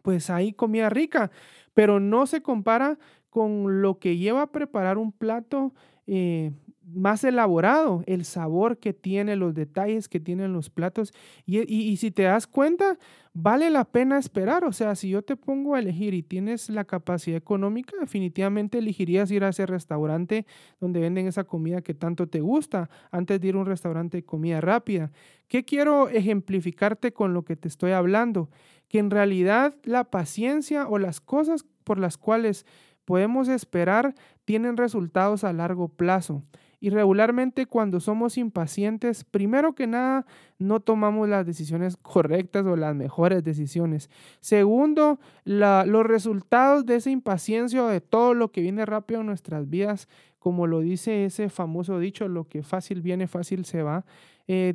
pues 0.02 0.30
hay 0.30 0.52
comida 0.52 0.88
rica, 0.88 1.32
pero 1.74 1.98
no 1.98 2.26
se 2.26 2.42
compara 2.42 2.96
con 3.28 3.82
lo 3.82 3.98
que 3.98 4.16
lleva 4.16 4.42
a 4.42 4.52
preparar 4.52 4.98
un 4.98 5.10
plato 5.10 5.74
eh, 6.06 6.52
más 6.94 7.24
elaborado, 7.24 8.02
el 8.06 8.24
sabor 8.24 8.78
que 8.78 8.92
tiene, 8.92 9.36
los 9.36 9.54
detalles 9.54 10.08
que 10.08 10.20
tienen 10.20 10.52
los 10.52 10.70
platos. 10.70 11.12
Y, 11.44 11.96
si 11.96 12.10
te 12.10 12.22
das 12.22 12.46
cuenta, 12.46 12.98
vale 13.34 13.70
la 13.70 13.84
pena 13.84 14.18
esperar. 14.18 14.64
O 14.64 14.72
sea, 14.72 14.94
si 14.94 15.10
yo 15.10 15.22
te 15.22 15.36
pongo 15.36 15.74
a 15.74 15.78
elegir 15.78 16.14
y 16.14 16.22
tienes 16.22 16.68
la 16.70 16.84
capacidad 16.84 17.36
económica, 17.36 17.94
definitivamente 18.00 18.78
elegirías 18.78 19.30
ir 19.30 19.44
a 19.44 19.50
ese 19.50 19.66
restaurante 19.66 20.46
donde 20.80 21.00
venden 21.00 21.26
esa 21.26 21.44
comida 21.44 21.82
que 21.82 21.94
tanto 21.94 22.26
te 22.26 22.40
gusta 22.40 22.90
antes 23.10 23.40
de 23.40 23.48
ir 23.48 23.54
a 23.54 23.58
un 23.58 23.66
restaurante 23.66 24.18
de 24.18 24.24
comida 24.24 24.60
rápida. 24.60 25.12
¿Qué 25.48 25.64
quiero 25.64 26.08
ejemplificarte 26.08 27.12
con 27.12 27.34
lo 27.34 27.44
que 27.44 27.56
te 27.56 27.68
estoy 27.68 27.92
hablando? 27.92 28.50
Que 28.88 28.98
en 28.98 29.10
realidad 29.10 29.74
la 29.84 30.04
paciencia 30.04 30.88
o 30.88 30.98
las 30.98 31.20
cosas 31.20 31.64
por 31.84 31.98
las 31.98 32.16
cuales 32.16 32.66
podemos 33.04 33.48
esperar 33.48 34.14
tienen 34.44 34.76
resultados 34.76 35.42
a 35.42 35.52
largo 35.54 35.88
plazo. 35.88 36.42
Y 36.80 36.90
regularmente 36.90 37.66
cuando 37.66 37.98
somos 37.98 38.38
impacientes, 38.38 39.24
primero 39.24 39.74
que 39.74 39.86
nada, 39.86 40.26
no 40.58 40.80
tomamos 40.80 41.28
las 41.28 41.44
decisiones 41.44 41.96
correctas 41.96 42.64
o 42.66 42.76
las 42.76 42.94
mejores 42.94 43.42
decisiones. 43.42 44.10
Segundo, 44.40 45.18
los 45.44 46.06
resultados 46.06 46.86
de 46.86 46.96
esa 46.96 47.10
impaciencia 47.10 47.84
o 47.84 47.88
de 47.88 48.00
todo 48.00 48.34
lo 48.34 48.52
que 48.52 48.60
viene 48.60 48.86
rápido 48.86 49.20
en 49.20 49.26
nuestras 49.26 49.68
vidas, 49.68 50.08
como 50.38 50.66
lo 50.66 50.80
dice 50.80 51.24
ese 51.24 51.48
famoso 51.48 51.98
dicho, 51.98 52.28
lo 52.28 52.44
que 52.44 52.62
fácil 52.62 53.02
viene, 53.02 53.26
fácil 53.26 53.64
se 53.64 53.82
va, 53.82 54.04
eh, 54.46 54.74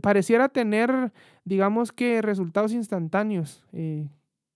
pareciera 0.00 0.48
tener, 0.48 1.12
digamos 1.44 1.92
que, 1.92 2.22
resultados 2.22 2.72
instantáneos. 2.72 3.64
Eh, 3.72 4.08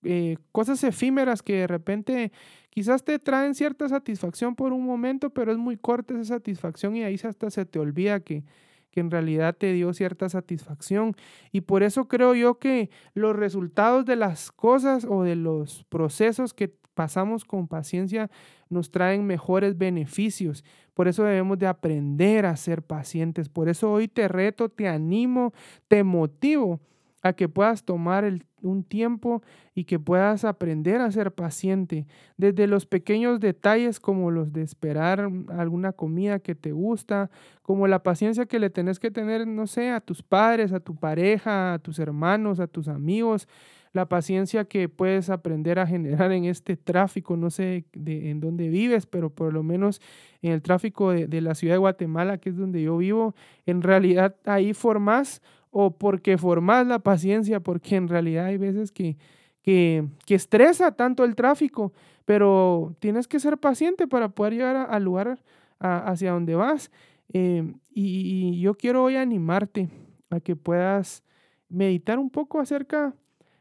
eh, 0.02 0.36
cosas 0.52 0.82
efímeras 0.84 1.42
que 1.42 1.54
de 1.56 1.66
repente 1.66 2.32
quizás 2.70 3.04
te 3.04 3.18
traen 3.18 3.54
cierta 3.54 3.88
satisfacción 3.88 4.54
por 4.54 4.72
un 4.72 4.84
momento, 4.84 5.30
pero 5.30 5.52
es 5.52 5.58
muy 5.58 5.76
corta 5.76 6.14
esa 6.14 6.36
satisfacción 6.36 6.96
y 6.96 7.02
ahí 7.02 7.18
hasta 7.22 7.50
se 7.50 7.64
te 7.64 7.78
olvida 7.78 8.20
que, 8.20 8.44
que 8.90 9.00
en 9.00 9.10
realidad 9.10 9.56
te 9.56 9.72
dio 9.72 9.92
cierta 9.92 10.28
satisfacción. 10.28 11.14
Y 11.52 11.62
por 11.62 11.82
eso 11.82 12.06
creo 12.06 12.34
yo 12.34 12.58
que 12.58 12.90
los 13.14 13.34
resultados 13.34 14.04
de 14.04 14.16
las 14.16 14.52
cosas 14.52 15.04
o 15.08 15.22
de 15.22 15.36
los 15.36 15.84
procesos 15.84 16.54
que 16.54 16.72
pasamos 16.94 17.44
con 17.44 17.68
paciencia 17.68 18.30
nos 18.68 18.90
traen 18.90 19.24
mejores 19.24 19.78
beneficios. 19.78 20.64
Por 20.94 21.06
eso 21.06 21.22
debemos 21.22 21.58
de 21.58 21.68
aprender 21.68 22.44
a 22.44 22.56
ser 22.56 22.82
pacientes. 22.82 23.48
Por 23.48 23.68
eso 23.68 23.92
hoy 23.92 24.08
te 24.08 24.26
reto, 24.26 24.68
te 24.68 24.88
animo, 24.88 25.52
te 25.86 26.02
motivo 26.02 26.80
a 27.22 27.32
que 27.32 27.48
puedas 27.48 27.84
tomar 27.84 28.32
un 28.62 28.84
tiempo 28.84 29.42
y 29.74 29.84
que 29.84 29.98
puedas 29.98 30.44
aprender 30.44 31.00
a 31.00 31.10
ser 31.10 31.32
paciente, 31.32 32.06
desde 32.36 32.66
los 32.66 32.86
pequeños 32.86 33.40
detalles 33.40 34.00
como 34.00 34.30
los 34.30 34.52
de 34.52 34.62
esperar 34.62 35.28
alguna 35.48 35.92
comida 35.92 36.38
que 36.38 36.54
te 36.54 36.72
gusta, 36.72 37.30
como 37.62 37.86
la 37.86 38.02
paciencia 38.02 38.46
que 38.46 38.58
le 38.58 38.70
tenés 38.70 38.98
que 38.98 39.10
tener, 39.10 39.46
no 39.46 39.66
sé, 39.66 39.90
a 39.90 40.00
tus 40.00 40.22
padres, 40.22 40.72
a 40.72 40.80
tu 40.80 40.96
pareja, 40.96 41.74
a 41.74 41.78
tus 41.78 41.98
hermanos, 41.98 42.60
a 42.60 42.66
tus 42.66 42.88
amigos, 42.88 43.48
la 43.92 44.06
paciencia 44.06 44.64
que 44.64 44.88
puedes 44.88 45.30
aprender 45.30 45.78
a 45.78 45.86
generar 45.86 46.30
en 46.32 46.44
este 46.44 46.76
tráfico, 46.76 47.36
no 47.36 47.50
sé 47.50 47.84
de, 47.94 48.30
en 48.30 48.40
dónde 48.40 48.68
vives, 48.68 49.06
pero 49.06 49.30
por 49.30 49.52
lo 49.52 49.62
menos 49.62 50.00
en 50.42 50.52
el 50.52 50.62
tráfico 50.62 51.10
de, 51.10 51.26
de 51.26 51.40
la 51.40 51.54
ciudad 51.54 51.74
de 51.74 51.78
Guatemala, 51.78 52.38
que 52.38 52.50
es 52.50 52.56
donde 52.56 52.82
yo 52.82 52.96
vivo, 52.98 53.34
en 53.66 53.82
realidad 53.82 54.36
ahí 54.44 54.74
formas 54.74 55.42
o 55.80 55.92
porque 55.92 56.36
formas 56.38 56.88
la 56.88 56.98
paciencia, 56.98 57.60
porque 57.60 57.94
en 57.94 58.08
realidad 58.08 58.46
hay 58.46 58.56
veces 58.56 58.90
que, 58.90 59.16
que, 59.62 60.08
estresa 60.26 60.90
tanto 60.90 61.22
el 61.22 61.36
tráfico, 61.36 61.92
pero 62.24 62.96
tienes 62.98 63.28
que 63.28 63.38
ser 63.38 63.58
paciente 63.58 64.08
para 64.08 64.28
poder 64.28 64.54
llegar 64.54 64.88
al 64.90 65.04
lugar 65.04 65.38
hacia 65.78 66.32
donde 66.32 66.56
vas. 66.56 66.90
Eh, 67.32 67.74
y, 67.94 68.60
yo 68.60 68.74
quiero 68.74 69.04
hoy 69.04 69.14
animarte 69.14 69.88
a 70.30 70.40
que 70.40 70.56
puedas 70.56 71.22
meditar 71.68 72.18
un 72.18 72.30
poco 72.30 72.58
acerca 72.58 73.14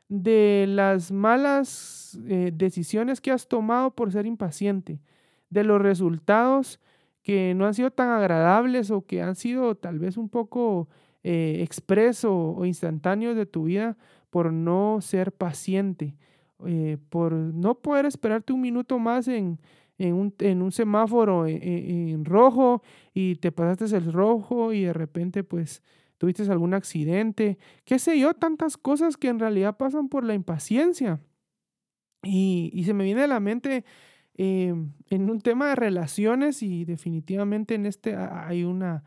de 0.10 0.66
las 0.68 1.12
malas 1.12 2.18
eh, 2.28 2.50
decisiones 2.52 3.22
que 3.22 3.30
has 3.30 3.48
tomado 3.48 3.92
por 3.92 4.12
ser 4.12 4.26
impaciente, 4.26 5.00
de 5.52 5.64
los 5.64 5.80
resultados 5.80 6.80
que 7.22 7.54
no 7.54 7.68
han 7.68 7.76
sido 7.76 7.92
tan 7.92 8.10
agradables 8.10 8.90
o 8.90 9.06
que 9.06 9.22
han 9.22 9.36
sido 9.36 9.76
tal 9.76 10.00
vez 10.00 10.18
un 10.18 10.30
poco 10.30 10.88
eh, 11.24 11.62
expreso 11.62 12.34
o 12.34 12.66
instantáneo 12.66 13.36
de 13.36 13.46
tu 13.46 13.64
vida 13.64 13.98
por 14.30 14.54
no 14.54 15.00
ser 15.02 15.32
paciente, 15.32 16.16
eh, 16.66 16.98
por 17.10 17.34
no 17.34 17.76
poder 17.76 18.06
esperarte 18.06 18.54
un 18.54 18.62
minuto 18.62 19.00
más 19.00 19.28
en, 19.28 19.60
un, 20.00 20.72
semáforo 20.72 21.48
e, 21.48 22.12
en, 22.12 22.24
rojo 22.24 22.84
y 23.14 23.36
te 23.36 23.52
pasaste 23.52 23.98
el 23.98 24.14
rojo 24.14 24.74
y 24.74 24.84
de 24.84 24.94
repente 24.94 25.44
pues 25.44 25.82
tuviste 26.18 26.44
algún 26.52 26.74
accidente, 26.74 27.58
qué 27.84 28.00
sé 28.00 28.20
yo, 28.20 28.34
tantas 28.34 28.78
cosas 28.78 29.18
que 29.18 29.28
en 29.28 29.40
realidad 29.40 29.78
pasan 29.78 30.10
por 30.10 30.24
la 30.24 30.34
impaciencia. 30.34 31.20
Y, 32.24 32.84
se 32.86 32.94
me 32.94 33.04
viene 33.04 33.24
a 33.24 33.28
la 33.28 33.40
mente 33.40 33.86
eh, 34.36 34.74
en 35.10 35.30
un 35.30 35.42
tema 35.42 35.70
de 35.70 35.76
relaciones 35.76 36.64
y 36.64 36.86
definitivamente 36.86 37.76
en 37.76 37.86
este 37.86 38.16
hay 38.16 38.64
una, 38.64 39.04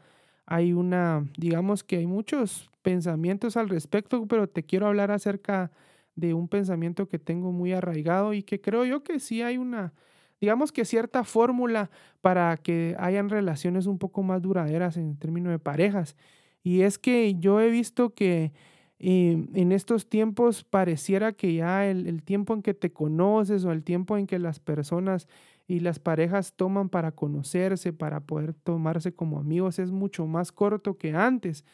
hay 0.51 0.73
una, 0.73 1.25
digamos 1.39 1.85
que 1.85 1.97
hay 1.97 2.07
muchos 2.07 2.71
pensamientos 2.83 3.57
al 3.57 3.69
respecto, 3.69 4.27
pero 4.27 4.49
te 4.49 4.65
quiero 4.65 4.89
hablar 4.89 5.13
acerca 5.13 5.71
de 6.17 6.35
un 6.35 6.49
pensamiento 6.49 7.09
que 7.09 7.21
tengo 7.21 7.53
muy 7.53 7.73
arraigado 7.73 8.35
y 8.35 8.43
que 8.43 8.61
creo 8.61 8.85
yo 8.85 9.05
que 9.05 9.21
sí 9.21 9.43
hay 9.43 9.59
una, 9.59 9.95
digamos 10.41 10.73
que 10.73 10.85
cierta 10.85 11.23
fórmula 11.23 11.89
para 12.21 12.57
que 12.57 12.97
hayan 12.99 13.29
relaciones 13.29 13.87
un 13.87 13.99
poco 13.99 14.25
más 14.25 14.43
duraderas 14.43 14.97
en 14.97 15.17
términos 15.17 15.53
de 15.53 15.61
parejas. 15.61 16.17
Y 16.65 16.83
es 16.83 16.99
que 16.99 17.37
yo 17.37 17.61
he 17.61 17.71
visto 17.71 18.13
que 18.13 18.53
eh, 18.99 19.47
en 19.55 19.71
estos 19.71 20.09
tiempos 20.09 20.65
pareciera 20.65 21.33
que 21.33 21.55
ya 21.55 21.87
el, 21.87 22.25
tiempo 22.25 22.55
en 22.55 22.63
que 22.63 22.75
te 22.75 22.93
conoces 22.93 23.65
o 23.65 23.71
el 23.71 23.85
tiempo 23.85 24.19
en 24.19 24.27
que 24.27 24.41
las 24.41 24.59
personas 24.59 25.29
y 25.71 25.79
las 25.79 26.01
parejas 26.01 26.53
toman 26.55 26.89
para 26.89 27.13
conocerse, 27.13 27.93
para 27.93 28.19
poder 28.19 28.55
tomarse 28.55 29.13
como 29.13 29.39
amigos, 29.39 29.79
es 29.79 29.93
mucho 29.93 30.27
más 30.27 30.51
corto 30.51 30.99
que 30.99 31.15
antes. 31.15 31.65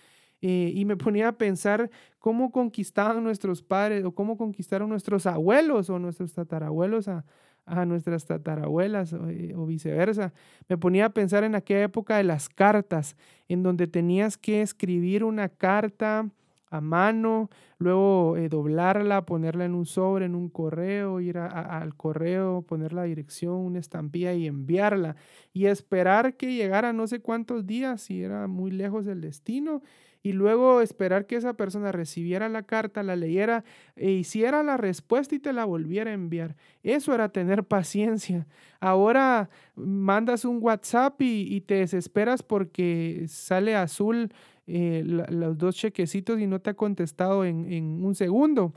Eh, 0.43 0.71
y 0.75 0.85
me 0.85 0.99
ponía 0.99 1.29
a 1.29 1.39
pensar 1.39 1.91
cómo 2.19 2.53
conquistaban 2.53 3.25
nuestros 3.25 3.63
padres 3.63 4.05
o 4.05 4.13
cómo 4.13 4.37
conquistaron 4.37 4.91
nuestros 4.91 5.25
abuelos 5.25 5.89
o 5.89 5.99
nuestros 5.99 6.35
tatarabuelos 6.35 7.09
a, 7.09 7.25
a 7.65 7.87
nuestras 7.87 8.27
tatarabuelas 8.27 9.15
eh, 9.15 9.55
o, 9.57 9.65
viceversa. 9.65 10.35
Me 10.69 10.77
ponía 10.77 11.07
a 11.07 11.11
pensar 11.11 11.43
en 11.45 11.55
aquella 11.55 11.85
época 11.85 12.19
de 12.19 12.25
las 12.25 12.51
cartas, 12.51 13.17
en 13.49 13.63
donde 13.63 13.87
tenías 13.87 14.37
que 14.37 14.61
escribir 14.61 15.25
una 15.25 15.49
carta 15.49 16.29
a 16.69 16.81
mano, 16.81 17.49
luego 17.79 18.37
eh, 18.37 18.49
doblarla, 18.49 19.25
ponerla 19.25 19.65
en 19.65 19.75
un 19.75 19.87
sobre, 19.87 20.27
en 20.27 20.35
un 20.35 20.49
correo, 20.49 21.21
ir 21.21 21.39
al 21.39 21.95
correo, 21.95 22.63
poner 22.63 22.93
la 22.93 23.05
dirección, 23.05 23.55
una 23.55 23.79
estampilla 23.79 24.35
y 24.35 24.47
enviarla 24.47 25.17
y 25.53 25.67
esperar 25.67 26.37
que 26.37 26.55
llegara 26.55 26.93
no 26.93 27.07
sé 27.07 27.21
cuántos 27.21 27.67
días, 27.67 28.03
si 28.03 28.23
era 28.23 28.47
muy 28.47 28.71
lejos 28.71 29.05
del 29.05 29.21
destino, 29.21 29.83
y 30.27 30.33
luego 30.33 30.81
esperar 30.81 31.29
que 31.29 31.37
esa 31.37 31.55
persona 31.55 31.93
recibiera 31.93 32.49
la 32.49 32.65
carta, 32.65 33.05
la 33.05 33.15
leyera 33.15 33.63
e 33.95 34.11
hiciera 34.11 34.65
la 34.65 34.77
respuesta 34.77 35.37
y 35.37 35.39
te 35.39 35.53
la 35.53 35.65
volviera 35.65 36.11
a 36.11 36.15
enviar. 36.15 36.57
Eso 36.83 37.15
era 37.15 37.29
tener 37.29 37.63
paciencia. 37.69 38.49
Ahora 38.81 39.51
mandas 39.77 40.45
un 40.45 40.59
WhatsApp 40.61 41.23
y, 41.23 41.61
te 41.61 41.75
desesperas 41.77 42.43
porque 42.43 43.27
sale 43.29 43.77
azul 43.77 44.33
eh, 44.67 45.03
los 45.05 45.59
dos 45.59 45.77
chequecitos 45.77 46.41
y 46.41 46.47
no 46.47 46.61
te 46.61 46.71
ha 46.71 46.75
contestado 46.75 47.45
en, 47.45 48.05
un 48.05 48.15
segundo. 48.15 48.73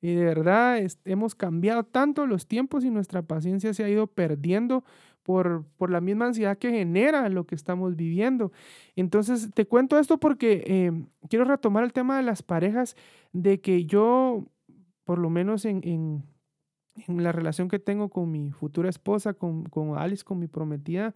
Y 0.00 0.14
de 0.14 0.24
verdad 0.24 0.78
hemos 1.04 1.34
cambiado 1.34 1.84
tanto 1.84 2.26
los 2.26 2.46
tiempos 2.46 2.84
y 2.84 2.90
nuestra 2.90 3.22
paciencia 3.22 3.72
se 3.72 3.84
ha 3.84 3.88
ido 3.88 4.06
perdiendo 4.06 4.84
por, 5.22 5.64
la 5.90 6.00
misma 6.00 6.26
ansiedad 6.26 6.58
que 6.58 6.70
genera 6.70 7.28
lo 7.30 7.46
que 7.46 7.54
estamos 7.54 7.96
viviendo. 7.96 8.52
Entonces, 8.96 9.50
te 9.54 9.66
cuento 9.66 9.98
esto 9.98 10.18
porque 10.18 10.62
eh, 10.66 10.92
quiero 11.28 11.46
retomar 11.46 11.84
el 11.84 11.92
tema 11.92 12.18
de 12.18 12.22
las 12.22 12.42
parejas, 12.42 12.96
de 13.32 13.60
que 13.60 13.86
yo, 13.86 14.44
por 15.04 15.18
lo 15.18 15.30
menos 15.30 15.64
en, 15.64 16.24
la 17.08 17.32
relación 17.32 17.68
que 17.68 17.78
tengo 17.78 18.08
con 18.08 18.30
mi 18.30 18.52
futura 18.52 18.88
esposa, 18.88 19.32
con, 19.34 19.64
con 19.64 19.98
Alice, 19.98 20.22
con 20.22 20.38
mi 20.38 20.46
prometida, 20.46 21.12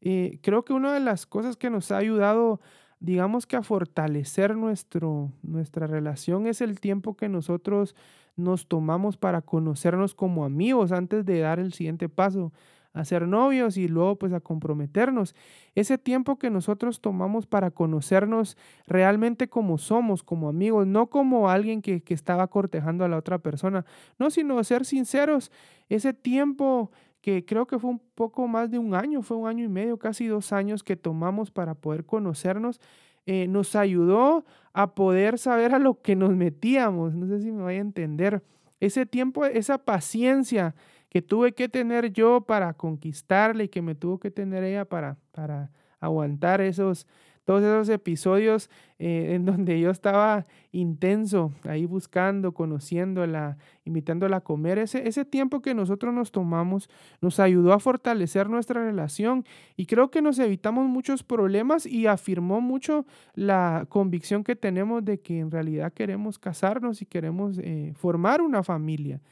eh, 0.00 0.38
creo 0.42 0.64
que 0.64 0.72
una 0.72 0.94
de 0.94 1.00
las 1.00 1.26
cosas 1.26 1.56
que 1.56 1.70
nos 1.70 1.90
ha 1.90 1.98
ayudado, 1.98 2.60
digamos 3.00 3.46
que 3.46 3.56
a 3.56 3.62
fortalecer 3.62 4.56
nuestro, 4.56 5.32
nuestra 5.42 5.86
relación 5.86 6.46
es 6.46 6.60
el 6.60 6.80
tiempo 6.80 7.16
que 7.16 7.28
nosotros 7.28 7.94
nos 8.36 8.66
tomamos 8.66 9.16
para 9.16 9.42
conocernos 9.42 10.14
como 10.14 10.44
amigos 10.44 10.92
antes 10.92 11.24
de 11.24 11.40
dar 11.40 11.58
el 11.58 11.72
siguiente 11.72 12.08
paso 12.08 12.52
a 12.92 13.04
ser 13.04 13.28
novios 13.28 13.76
y 13.76 13.86
luego 13.86 14.16
pues 14.16 14.32
a 14.32 14.40
comprometernos. 14.40 15.34
Ese 15.74 15.98
tiempo 15.98 16.38
que 16.38 16.50
nosotros 16.50 17.00
tomamos 17.00 17.46
para 17.46 17.70
conocernos 17.70 18.56
realmente 18.86 19.48
como 19.48 19.78
somos, 19.78 20.22
como 20.22 20.48
amigos, 20.48 20.86
no 20.86 21.08
como 21.08 21.48
alguien 21.48 21.82
que, 21.82 22.02
estaba 22.08 22.46
cortejando 22.48 23.04
a 23.04 23.08
la 23.08 23.16
otra 23.16 23.38
persona, 23.38 23.84
no, 24.18 24.30
sino 24.30 24.62
ser 24.64 24.84
sinceros. 24.84 25.52
Ese 25.88 26.12
tiempo 26.12 26.90
que 27.20 27.44
creo 27.44 27.66
que 27.66 27.78
fue 27.78 27.90
un 27.90 28.00
poco 28.14 28.46
más 28.48 28.70
de 28.70 28.78
un 28.78 28.94
año, 28.94 29.22
fue 29.22 29.36
un 29.36 29.48
año 29.48 29.64
y 29.64 29.68
medio, 29.68 29.98
casi 29.98 30.26
dos 30.26 30.52
años 30.52 30.82
que 30.82 30.96
tomamos 30.96 31.50
para 31.50 31.74
poder 31.74 32.04
conocernos, 32.04 32.80
eh, 33.26 33.46
nos 33.48 33.76
ayudó 33.76 34.44
a 34.72 34.94
poder 34.94 35.38
saber 35.38 35.74
a 35.74 35.78
lo 35.78 36.00
que 36.00 36.16
nos 36.16 36.34
metíamos. 36.34 37.14
No 37.14 37.26
sé 37.26 37.40
si 37.40 37.52
me 37.52 37.62
voy 37.62 37.74
a 37.74 37.80
entender. 37.80 38.42
Ese 38.80 39.04
tiempo, 39.04 39.44
esa 39.44 39.78
paciencia, 39.78 40.74
que 41.08 41.22
tuve 41.22 41.52
que 41.52 41.68
tener 41.68 42.12
yo 42.12 42.42
para 42.42 42.74
conquistarle 42.74 43.64
y 43.64 43.68
que 43.68 43.82
me 43.82 43.94
tuvo 43.94 44.18
que 44.18 44.30
tener 44.30 44.62
ella 44.64 44.84
para, 44.84 45.16
para 45.32 45.70
aguantar 46.00 46.60
esos, 46.60 47.06
todos 47.48 47.62
esos 47.62 47.88
episodios 47.88 48.68
eh, 48.98 49.30
en 49.34 49.46
donde 49.46 49.80
yo 49.80 49.90
estaba 49.90 50.44
intenso, 50.70 51.50
ahí 51.64 51.86
buscando, 51.86 52.52
conociéndola, 52.52 53.56
invitándola 53.86 54.36
a 54.36 54.40
comer. 54.42 54.76
Ese, 54.76 55.08
ese 55.08 55.24
tiempo 55.24 55.62
que 55.62 55.72
nosotros 55.72 56.12
nos 56.12 56.30
tomamos 56.30 56.90
nos 57.22 57.40
ayudó 57.40 57.72
a 57.72 57.78
fortalecer 57.78 58.50
nuestra 58.50 58.84
relación 58.84 59.46
y 59.78 59.86
creo 59.86 60.10
que 60.10 60.20
nos 60.20 60.38
evitamos 60.38 60.88
muchos 60.88 61.22
problemas 61.22 61.86
y 61.86 62.06
afirmó 62.06 62.60
mucho 62.60 63.06
la 63.34 63.86
convicción 63.88 64.44
que 64.44 64.54
tenemos 64.54 65.02
de 65.02 65.18
que 65.20 65.38
en 65.38 65.50
realidad 65.50 65.94
queremos 65.94 66.38
casarnos 66.38 67.00
y 67.00 67.06
queremos 67.06 67.56
eh, 67.62 67.94
formar 67.96 68.42
una 68.42 68.62
familia. 68.62 69.22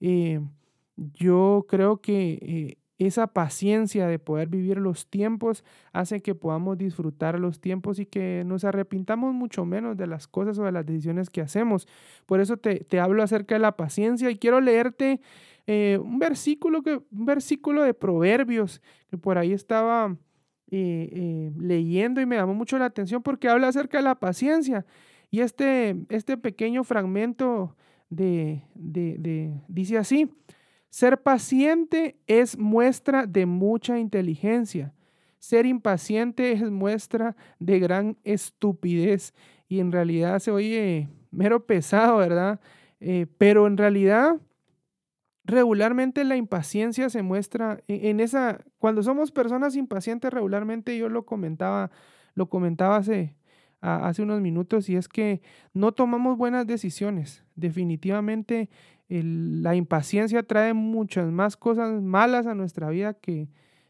Eh, 0.00 0.40
yo 0.96 1.66
creo 1.68 2.00
que 2.00 2.78
esa 2.98 3.26
paciencia 3.26 4.06
de 4.06 4.18
poder 4.18 4.48
vivir 4.48 4.78
los 4.78 5.08
tiempos 5.08 5.64
hace 5.92 6.22
que 6.22 6.34
podamos 6.34 6.78
disfrutar 6.78 7.40
los 7.40 7.60
tiempos 7.60 7.98
y 7.98 8.06
que 8.06 8.44
nos 8.46 8.64
arrepintamos 8.64 9.34
mucho 9.34 9.64
menos 9.64 9.96
de 9.96 10.06
las 10.06 10.28
cosas 10.28 10.58
o 10.58 10.64
de 10.64 10.72
las 10.72 10.86
decisiones 10.86 11.28
que 11.28 11.40
hacemos. 11.40 11.88
Por 12.26 12.40
eso 12.40 12.56
te, 12.56 12.86
hablo 13.00 13.22
acerca 13.22 13.56
de 13.56 13.60
la 13.60 13.76
paciencia 13.76 14.30
y 14.30 14.36
quiero 14.36 14.60
leerte 14.60 15.20
eh, 15.66 15.98
un, 16.02 16.18
versículo 16.18 16.82
que, 16.82 17.00
un 17.10 17.26
versículo 17.26 17.82
de 17.82 17.94
Proverbios 17.94 18.80
que 19.10 19.18
por 19.18 19.38
ahí 19.38 19.52
estaba 19.52 20.16
eh, 20.70 21.52
leyendo 21.58 22.20
y 22.20 22.26
me 22.26 22.36
llamó 22.36 22.54
mucho 22.54 22.78
la 22.78 22.86
atención 22.86 23.22
porque 23.22 23.48
habla 23.48 23.68
acerca 23.68 23.98
de 23.98 24.04
la 24.04 24.14
paciencia. 24.14 24.86
Y 25.30 25.40
este, 25.40 25.96
este 26.10 26.36
pequeño 26.36 26.84
fragmento 26.84 27.74
de, 28.08 28.62
de 28.74 29.52
dice 29.66 29.98
así, 29.98 30.30
ser 30.94 31.20
paciente 31.20 32.20
es 32.28 32.56
muestra 32.56 33.26
de 33.26 33.46
mucha 33.46 33.98
inteligencia. 33.98 34.94
Ser 35.40 35.66
impaciente 35.66 36.52
es 36.52 36.70
muestra 36.70 37.34
de 37.58 37.80
gran 37.80 38.16
estupidez. 38.22 39.34
Y 39.66 39.80
en 39.80 39.90
realidad 39.90 40.38
se 40.38 40.52
oye 40.52 41.08
mero 41.32 41.66
pesado, 41.66 42.18
¿verdad? 42.18 42.60
Eh, 43.00 43.26
pero 43.38 43.66
en 43.66 43.76
realidad, 43.76 44.36
regularmente 45.42 46.22
la 46.22 46.36
impaciencia 46.36 47.10
se 47.10 47.22
muestra 47.22 47.80
e-, 47.88 48.10
en, 48.10 48.20
esa, 48.20 48.64
cuando 48.78 49.02
somos 49.02 49.32
personas 49.32 49.74
impacientes, 49.74 50.32
regularmente 50.32 50.96
yo 50.96 51.08
lo 51.08 51.26
comentaba, 51.26 51.90
lo 52.34 52.48
comentaba 52.48 52.98
hace, 52.98 53.34
hace 53.80 54.22
unos 54.22 54.40
minutos, 54.40 54.88
y 54.88 54.94
es 54.94 55.08
que 55.08 55.42
no 55.72 55.90
tomamos 55.90 56.38
buenas 56.38 56.68
decisiones. 56.68 57.42
Definitivamente 57.56 58.70
la 59.08 59.74
impaciencia 59.74 60.42
trae 60.42 60.74
muchas 60.74 61.30
más 61.30 61.56
cosas 61.56 62.00
malas 62.02 62.46
a 62.46 62.54
nuestra 62.54 62.88
vida 62.88 63.14
que, 63.14 63.48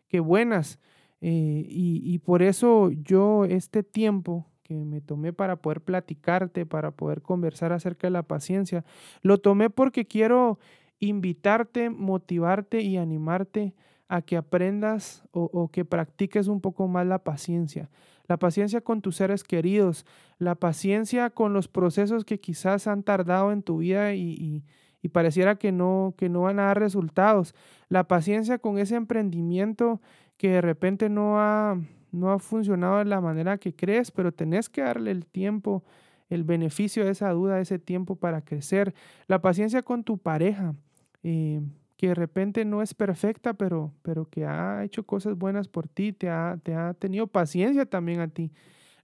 que 0.08 0.20
buenas. 0.20 0.78
Eh, 1.20 1.64
y, 1.68 2.18
por 2.18 2.42
eso 2.42 2.90
yo 2.90 3.46
este 3.46 3.82
tiempo 3.82 4.46
que 4.62 4.74
me 4.74 5.00
tomé 5.00 5.32
para 5.32 5.56
poder 5.56 5.80
platicarte, 5.80 6.66
para 6.66 6.90
poder 6.90 7.22
conversar 7.22 7.72
acerca 7.72 8.08
de 8.08 8.10
la 8.10 8.24
paciencia, 8.24 8.84
lo 9.22 9.38
tomé 9.38 9.70
porque 9.70 10.06
quiero 10.06 10.58
invitarte, 11.00 11.88
motivarte 11.88 12.82
y 12.82 12.98
animarte 12.98 13.74
a 14.08 14.20
que 14.20 14.36
aprendas 14.36 15.24
o, 15.32 15.48
o, 15.52 15.68
que 15.68 15.86
practiques 15.86 16.46
un 16.46 16.60
poco 16.60 16.88
más 16.88 17.06
la 17.06 17.20
paciencia. 17.24 17.88
La 18.26 18.36
paciencia 18.38 18.82
con 18.82 19.00
tus 19.00 19.16
seres 19.16 19.44
queridos, 19.44 20.04
la 20.38 20.54
paciencia 20.54 21.30
con 21.30 21.54
los 21.54 21.68
procesos 21.68 22.24
que 22.24 22.38
quizás 22.38 22.86
han 22.86 23.02
tardado 23.02 23.50
en 23.50 23.62
tu 23.62 23.78
vida 23.78 24.12
y, 24.14 24.32
y 24.32 24.64
pareciera 25.08 25.56
que 25.56 25.72
no, 25.72 26.14
que 26.16 26.28
no 26.28 26.42
van 26.42 26.58
a 26.58 26.64
dar 26.66 26.78
resultados. 26.78 27.54
La 27.88 28.08
paciencia 28.08 28.58
con 28.58 28.78
ese 28.78 28.96
emprendimiento 28.96 30.00
que 30.36 30.48
de 30.50 30.60
repente 30.60 31.08
no 31.08 31.40
ha, 31.40 31.78
no 32.12 32.32
ha 32.32 32.38
funcionado 32.38 32.98
de 32.98 33.04
la 33.04 33.20
manera 33.20 33.58
que 33.58 33.74
crees, 33.74 34.10
pero 34.10 34.32
tenés 34.32 34.68
que 34.68 34.82
darle 34.82 35.10
el 35.10 35.26
tiempo, 35.26 35.84
el 36.30 36.44
beneficio 36.44 37.04
de 37.04 37.10
esa 37.10 37.30
duda, 37.30 37.60
ese 37.60 37.78
tiempo 37.78 38.16
para 38.16 38.42
crecer. 38.42 38.94
La 39.26 39.40
paciencia 39.40 39.82
con 39.82 40.04
tu 40.04 40.18
pareja, 40.18 40.74
eh, 41.22 41.60
que 41.96 42.08
de 42.08 42.14
repente 42.14 42.64
no 42.64 42.82
es 42.82 42.94
perfecta, 42.94 43.54
pero, 43.54 43.92
pero 44.02 44.24
que 44.28 44.44
ha 44.44 44.82
hecho 44.84 45.04
cosas 45.04 45.36
buenas 45.36 45.68
por 45.68 45.88
ti, 45.88 46.12
te 46.12 46.28
ha, 46.28 46.58
te 46.62 46.74
ha 46.74 46.94
tenido 46.94 47.26
paciencia 47.26 47.86
también 47.86 48.20
a 48.20 48.28
ti. 48.28 48.50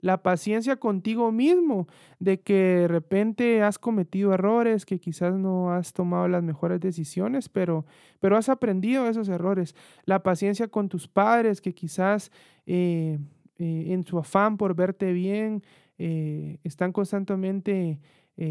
La 0.00 0.22
paciencia 0.22 0.76
contigo 0.76 1.30
mismo, 1.30 1.86
de 2.18 2.40
que 2.40 2.54
de 2.54 2.88
repente 2.88 3.62
has 3.62 3.78
cometido 3.78 4.32
errores, 4.32 4.86
que 4.86 4.98
quizás 4.98 5.34
no 5.34 5.72
has 5.72 5.92
tomado 5.92 6.26
las 6.26 6.42
mejores 6.42 6.80
decisiones, 6.80 7.48
pero, 7.48 7.84
pero 8.18 8.36
has 8.36 8.48
aprendido 8.48 9.08
esos 9.08 9.28
errores. 9.28 9.74
La 10.06 10.22
paciencia 10.22 10.68
con 10.68 10.88
tus 10.88 11.06
padres, 11.06 11.60
que 11.60 11.74
quizás 11.74 12.32
eh, 12.66 13.18
eh, 13.58 13.86
en 13.88 14.04
su 14.04 14.18
afán 14.18 14.56
por 14.56 14.74
verte 14.74 15.12
bien, 15.12 15.62
eh, 15.98 16.58
están 16.64 16.92
constantemente 16.92 18.00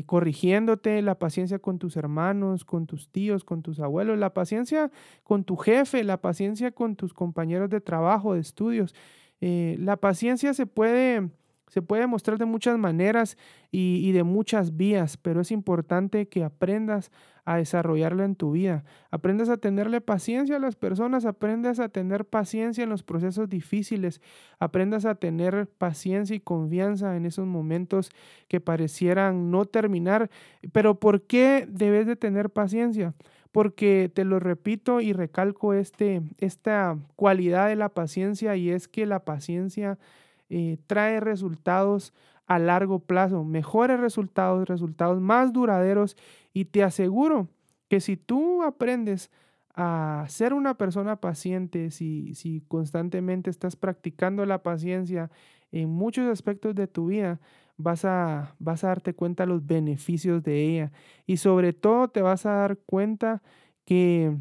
corrigiéndote, 0.06 1.02
la 1.02 1.18
paciencia 1.18 1.58
con 1.58 1.80
tus 1.80 1.98
hermanos, 1.98 2.64
con 2.64 2.86
tus 2.86 3.10
tíos, 3.10 3.44
con 3.44 3.64
tus 3.64 3.80
abuelos, 3.80 4.20
la 4.20 4.36
paciencia 4.36 4.92
con 5.24 5.44
tu 5.44 5.58
jefe, 5.58 6.04
la 6.04 6.22
paciencia 6.22 6.70
con 6.70 6.96
tus 6.96 7.12
compañeros 7.12 7.72
de 7.72 7.82
trabajo, 7.82 8.36
de 8.36 8.42
estudios. 8.42 8.94
La 9.40 9.98
paciencia 9.98 10.54
se 10.54 10.68
puede 10.68 11.32
se 11.70 11.82
puede 11.82 12.08
mostrar 12.08 12.38
de 12.38 12.46
muchas 12.46 12.78
maneras 12.78 13.38
y, 13.72 14.12
de 14.12 14.24
muchas 14.24 14.76
vías, 14.76 15.18
pero 15.18 15.42
es 15.42 15.52
importante 15.52 16.28
que 16.28 16.44
aprendas 16.44 17.12
a 17.46 17.58
desarrollarlo 17.58 18.24
en 18.24 18.36
tu 18.36 18.52
vida. 18.52 18.84
Aprendas 19.12 19.50
a 19.50 19.58
tenerle 19.58 20.02
paciencia 20.02 20.58
a 20.58 20.60
las 20.60 20.76
personas, 20.76 21.26
aprendas 21.26 21.80
a 21.80 21.90
tener 21.90 22.26
paciencia 22.26 22.84
en 22.84 22.90
los 22.90 23.04
procesos 23.04 23.48
difíciles, 23.50 24.22
aprendas 24.60 25.06
a 25.06 25.16
tener 25.16 25.68
paciencia 25.68 26.36
y 26.36 26.40
confianza 26.40 27.16
en 27.16 27.26
esos 27.26 27.46
momentos 27.46 28.10
que 28.48 28.60
parecieran 28.60 29.52
no 29.52 29.66
terminar. 29.66 30.30
Pero 30.72 31.00
¿por 31.00 31.22
qué 31.22 31.68
debes 31.70 32.08
de 32.08 32.16
tener 32.16 32.50
paciencia? 32.50 33.14
Porque 33.52 34.12
te 34.14 34.26
lo 34.26 34.40
repito 34.40 35.02
y 35.02 35.14
recalco 35.14 35.74
este, 35.74 36.22
esta 36.40 36.98
cualidad 37.16 37.68
de 37.68 37.76
la 37.76 37.90
paciencia 37.90 38.56
y 38.56 38.70
es 38.70 38.88
que 38.88 39.06
la 39.06 39.26
paciencia 39.26 39.98
eh, 40.50 40.78
trae 40.88 41.20
resultados 41.20 42.14
a 42.48 42.58
largo 42.60 43.00
plazo, 43.00 43.44
mejores 43.44 44.00
resultados, 44.00 44.68
resultados 44.68 45.22
más 45.22 45.54
duraderos 45.54 46.18
y 46.54 46.66
te 46.66 46.84
aseguro 46.84 47.48
que 47.88 48.00
si 48.00 48.18
tú 48.18 48.64
aprendes 48.64 49.32
a 49.76 50.26
ser 50.28 50.54
una 50.54 50.76
persona 50.76 51.18
paciente, 51.18 51.92
si, 51.92 52.34
si 52.36 52.62
constantemente 52.68 53.50
estás 53.50 53.76
practicando 53.76 54.46
la 54.46 54.64
paciencia 54.64 55.30
en 55.72 55.90
muchos 55.90 56.28
aspectos 56.28 56.76
de 56.76 56.88
tu 56.88 57.08
vida, 57.08 57.40
vas 57.78 58.04
a, 58.04 58.56
vas 58.60 58.84
a 58.84 58.88
darte 58.88 59.14
cuenta 59.14 59.46
los 59.46 59.66
beneficios 59.66 60.44
de 60.44 60.64
ella. 60.64 60.92
Y 61.26 61.38
sobre 61.38 61.74
todo 61.74 62.10
te 62.10 62.22
vas 62.22 62.46
a 62.46 62.52
dar 62.52 62.78
cuenta 62.78 63.42
que 63.86 64.36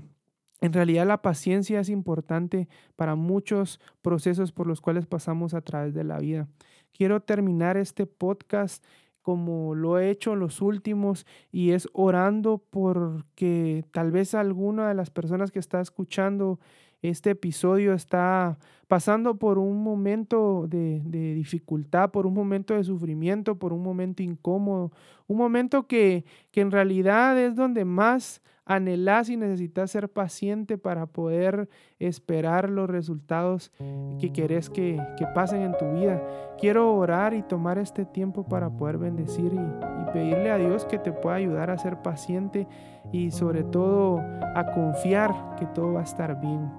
en 0.61 0.73
realidad 0.73 1.07
la 1.07 1.23
paciencia 1.23 1.81
es 1.81 1.88
importante 1.88 2.68
para 2.97 3.14
muchos 3.14 3.81
procesos 4.03 4.53
por 4.53 4.66
los 4.66 4.81
cuales 4.81 5.07
pasamos 5.07 5.55
a 5.55 5.61
través 5.61 5.94
de 5.94 6.05
la 6.05 6.18
vida. 6.18 6.49
Quiero 6.92 7.21
terminar 7.21 7.77
este 7.77 8.07
podcast 8.07 8.85
como 9.23 9.75
lo 9.75 9.99
he 9.99 10.11
hecho 10.11 10.37
los 10.37 10.62
últimos 10.62 11.27
y 11.53 11.73
es 11.73 11.88
orando 11.92 12.62
porque 12.71 13.85
tal 13.92 14.11
vez 14.11 14.35
alguna 14.35 14.88
de 14.88 14.94
las 14.94 15.11
personas 15.11 15.51
que 15.53 15.59
está 15.59 15.81
escuchando 15.81 16.59
este 17.03 17.31
episodio 17.31 17.92
está 17.92 18.59
pasando 18.88 19.37
por 19.38 19.59
un 19.59 19.83
momento 19.83 20.66
de, 20.66 21.03
de, 21.05 21.35
dificultad, 21.35 22.11
por 22.11 22.27
un 22.27 22.35
momento 22.35 22.75
de 22.75 22.83
sufrimiento, 22.83 23.57
por 23.59 23.73
un 23.73 23.83
momento 23.83 24.23
incómodo, 24.23 24.92
un 25.27 25.37
momento 25.37 25.87
que, 25.87 26.25
que 26.51 26.62
en 26.62 26.71
realidad 26.71 27.38
es 27.38 27.55
donde 27.55 27.85
más 27.85 28.42
anhelas 28.68 29.31
y 29.31 29.37
necesitas 29.37 29.90
ser 29.90 30.11
paciente 30.11 30.78
para 30.78 31.07
poder 31.07 31.68
esperar 31.98 32.68
los 32.68 32.88
resultados 32.88 33.72
que 34.20 34.33
querés 34.33 34.70
que, 34.70 35.00
pasen 35.35 35.62
en 35.62 35.76
tu 35.76 35.90
vida. 35.92 36.22
Quiero 36.59 36.94
orar 36.94 37.35
y 37.35 37.42
tomar 37.42 37.78
este 37.78 38.04
tiempo 38.04 38.44
para 38.44 38.70
poder 38.70 38.98
bendecir 38.98 39.52
y, 39.52 39.57
y 39.57 40.12
pedirle 40.12 40.50
a 40.50 40.59
Dios 40.59 40.85
que 40.85 40.98
te 40.98 41.12
pueda 41.12 41.37
ayudar 41.37 41.70
a 41.70 41.78
ser 41.78 42.02
paciente 42.02 42.68
y 43.11 43.31
sobre 43.31 43.64
todo 43.64 44.20
a 44.54 44.72
confiar 44.74 45.57
que 45.59 45.66
todo 45.66 45.94
va 45.94 46.00
a 46.00 46.04
estar 46.04 46.38
bien. 46.40 46.70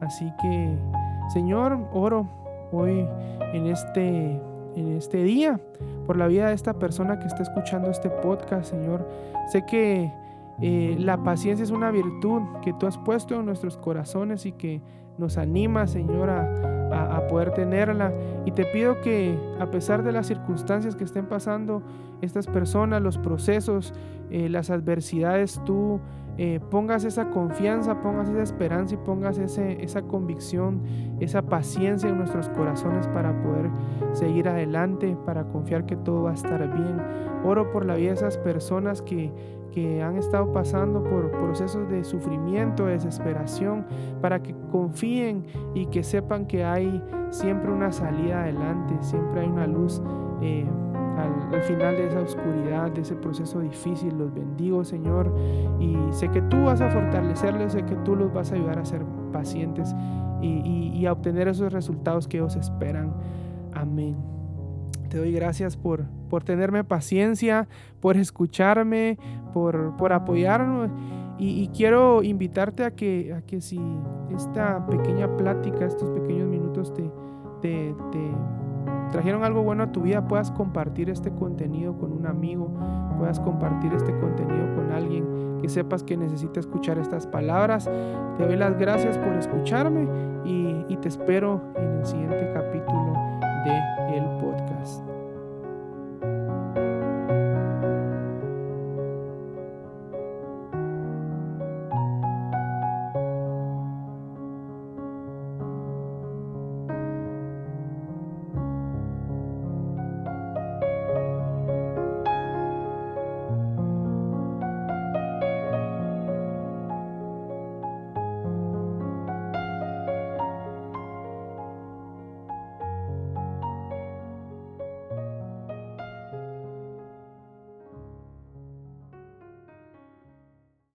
Así 0.00 0.32
que, 0.40 0.78
Señor, 1.32 1.78
oro 1.92 2.26
hoy 2.72 3.06
en 3.52 3.66
este, 3.66 4.40
en 4.76 4.96
este 4.96 5.22
día 5.22 5.60
por 6.06 6.16
la 6.16 6.26
vida 6.26 6.48
de 6.48 6.54
esta 6.54 6.74
persona 6.74 7.18
que 7.18 7.26
está 7.26 7.42
escuchando 7.42 7.90
este 7.90 8.08
podcast, 8.08 8.70
Señor. 8.70 9.06
Sé 9.52 9.64
que 9.66 10.10
eh, 10.60 10.96
la 10.98 11.22
paciencia 11.22 11.62
es 11.62 11.70
una 11.70 11.90
virtud 11.90 12.42
que 12.62 12.72
tú 12.72 12.86
has 12.86 12.98
puesto 12.98 13.38
en 13.38 13.46
nuestros 13.46 13.76
corazones 13.76 14.44
y 14.46 14.52
que 14.52 14.82
nos 15.16 15.36
anima, 15.38 15.86
Señor, 15.86 16.30
a, 16.30 17.16
a, 17.16 17.26
poder 17.26 17.52
tenerla. 17.52 18.12
Y 18.46 18.52
te 18.52 18.64
pido 18.64 19.00
que 19.00 19.36
a 19.60 19.66
pesar 19.70 20.02
de 20.02 20.12
las 20.12 20.26
circunstancias 20.26 20.96
que 20.96 21.04
estén 21.04 21.26
pasando 21.26 21.82
estas 22.22 22.46
personas, 22.46 23.02
los 23.02 23.18
procesos, 23.18 23.92
eh, 24.30 24.48
las 24.48 24.70
adversidades, 24.70 25.60
tú 25.64 26.00
eh, 26.40 26.60
pongas 26.70 27.04
esa 27.04 27.30
confianza, 27.30 28.00
pongas 28.00 28.28
esa 28.28 28.42
esperanza 28.42 28.94
y 28.94 28.98
pongas 28.98 29.38
esa 29.38 30.02
convicción, 30.02 30.82
esa 31.18 31.42
paciencia 31.42 32.08
en 32.08 32.16
nuestros 32.16 32.48
corazones 32.50 33.08
para 33.08 33.42
poder 33.42 33.68
seguir 34.12 34.48
adelante, 34.48 35.16
para 35.26 35.44
confiar 35.48 35.84
que 35.84 35.96
todo 35.96 36.22
va 36.22 36.30
a 36.30 36.34
estar 36.34 36.72
bien. 36.72 37.02
Oro 37.44 37.72
por 37.72 37.84
la 37.84 37.96
vida 37.96 38.10
de 38.10 38.14
esas 38.14 38.38
personas 38.38 39.02
que, 39.02 39.32
que 39.72 40.00
han 40.00 40.16
estado 40.16 40.52
pasando 40.52 41.02
por 41.02 41.32
procesos 41.32 41.88
de 41.88 42.04
sufrimiento, 42.04 42.86
de 42.86 42.92
desesperación, 42.92 43.84
para 44.20 44.40
que 44.40 44.54
confíen 44.70 45.44
y 45.74 45.86
que 45.86 46.04
sepan 46.04 46.46
que 46.46 46.64
hay 46.64 47.02
siempre 47.30 47.72
una 47.72 47.90
salida 47.90 48.42
adelante, 48.42 48.94
siempre 49.00 49.40
hay 49.40 49.48
una 49.48 49.66
luz. 49.66 50.00
Eh, 50.40 50.64
al, 51.18 51.62
final 51.62 51.96
de 51.96 52.06
esa 52.06 52.20
oscuridad, 52.20 52.90
de 52.90 53.02
ese 53.02 53.14
proceso 53.16 53.60
difícil. 53.60 54.16
Los 54.16 54.32
bendigo, 54.32 54.84
Señor, 54.84 55.34
y 55.80 55.96
sé 56.10 56.28
que 56.30 56.42
tú 56.42 56.64
vas 56.64 56.80
a 56.80 56.90
fortalecerles, 56.90 57.72
sé 57.72 57.84
que 57.84 57.96
tú 57.96 58.16
los 58.16 58.32
vas 58.32 58.52
a 58.52 58.54
ayudar 58.54 58.78
a 58.78 58.84
ser 58.84 59.04
pacientes 59.32 59.94
y, 60.40 61.04
a 61.06 61.12
obtener 61.12 61.48
esos 61.48 61.72
resultados 61.72 62.28
que 62.28 62.38
ellos 62.38 62.56
esperan. 62.56 63.14
Amén. 63.72 64.16
Te 65.08 65.16
doy 65.18 65.32
gracias 65.32 65.76
por, 65.76 66.04
por 66.28 66.44
tenerme 66.44 66.84
paciencia, 66.84 67.66
por 68.00 68.16
escucharme, 68.16 69.18
por, 69.52 69.96
por 69.96 70.12
apoyarnos. 70.12 70.90
Y, 71.38 71.68
quiero 71.68 72.22
invitarte 72.22 72.84
a 72.84 72.90
que, 72.90 73.32
a 73.32 73.42
que 73.42 73.60
si 73.60 73.80
esta 74.34 74.84
pequeña 74.86 75.36
plática, 75.36 75.86
estos 75.86 76.10
pequeños 76.10 76.48
minutos 76.48 76.92
te, 76.92 77.10
te 77.60 77.94
trajeron 79.08 79.44
algo 79.44 79.62
bueno 79.62 79.84
a 79.84 79.92
tu 79.92 80.02
vida, 80.02 80.26
puedas 80.26 80.50
compartir 80.50 81.10
este 81.10 81.30
contenido 81.30 81.96
con 81.98 82.12
un 82.12 82.26
amigo, 82.26 82.70
puedas 83.18 83.40
compartir 83.40 83.92
este 83.92 84.16
contenido 84.18 84.74
con 84.74 84.92
alguien 84.92 85.58
que 85.60 85.68
sepas 85.68 86.02
que 86.02 86.16
necesita 86.16 86.60
escuchar 86.60 86.98
estas 86.98 87.26
palabras. 87.26 87.90
Te 88.36 88.46
doy 88.46 88.56
las 88.56 88.78
gracias 88.78 89.18
por 89.18 89.34
escucharme 89.34 90.06
y, 90.44 90.84
y 90.88 90.96
te 90.96 91.08
espero 91.08 91.60
en 91.76 91.98
el 91.98 92.06
siguiente 92.06 92.50
capítulo 92.54 93.12
de. 93.64 93.97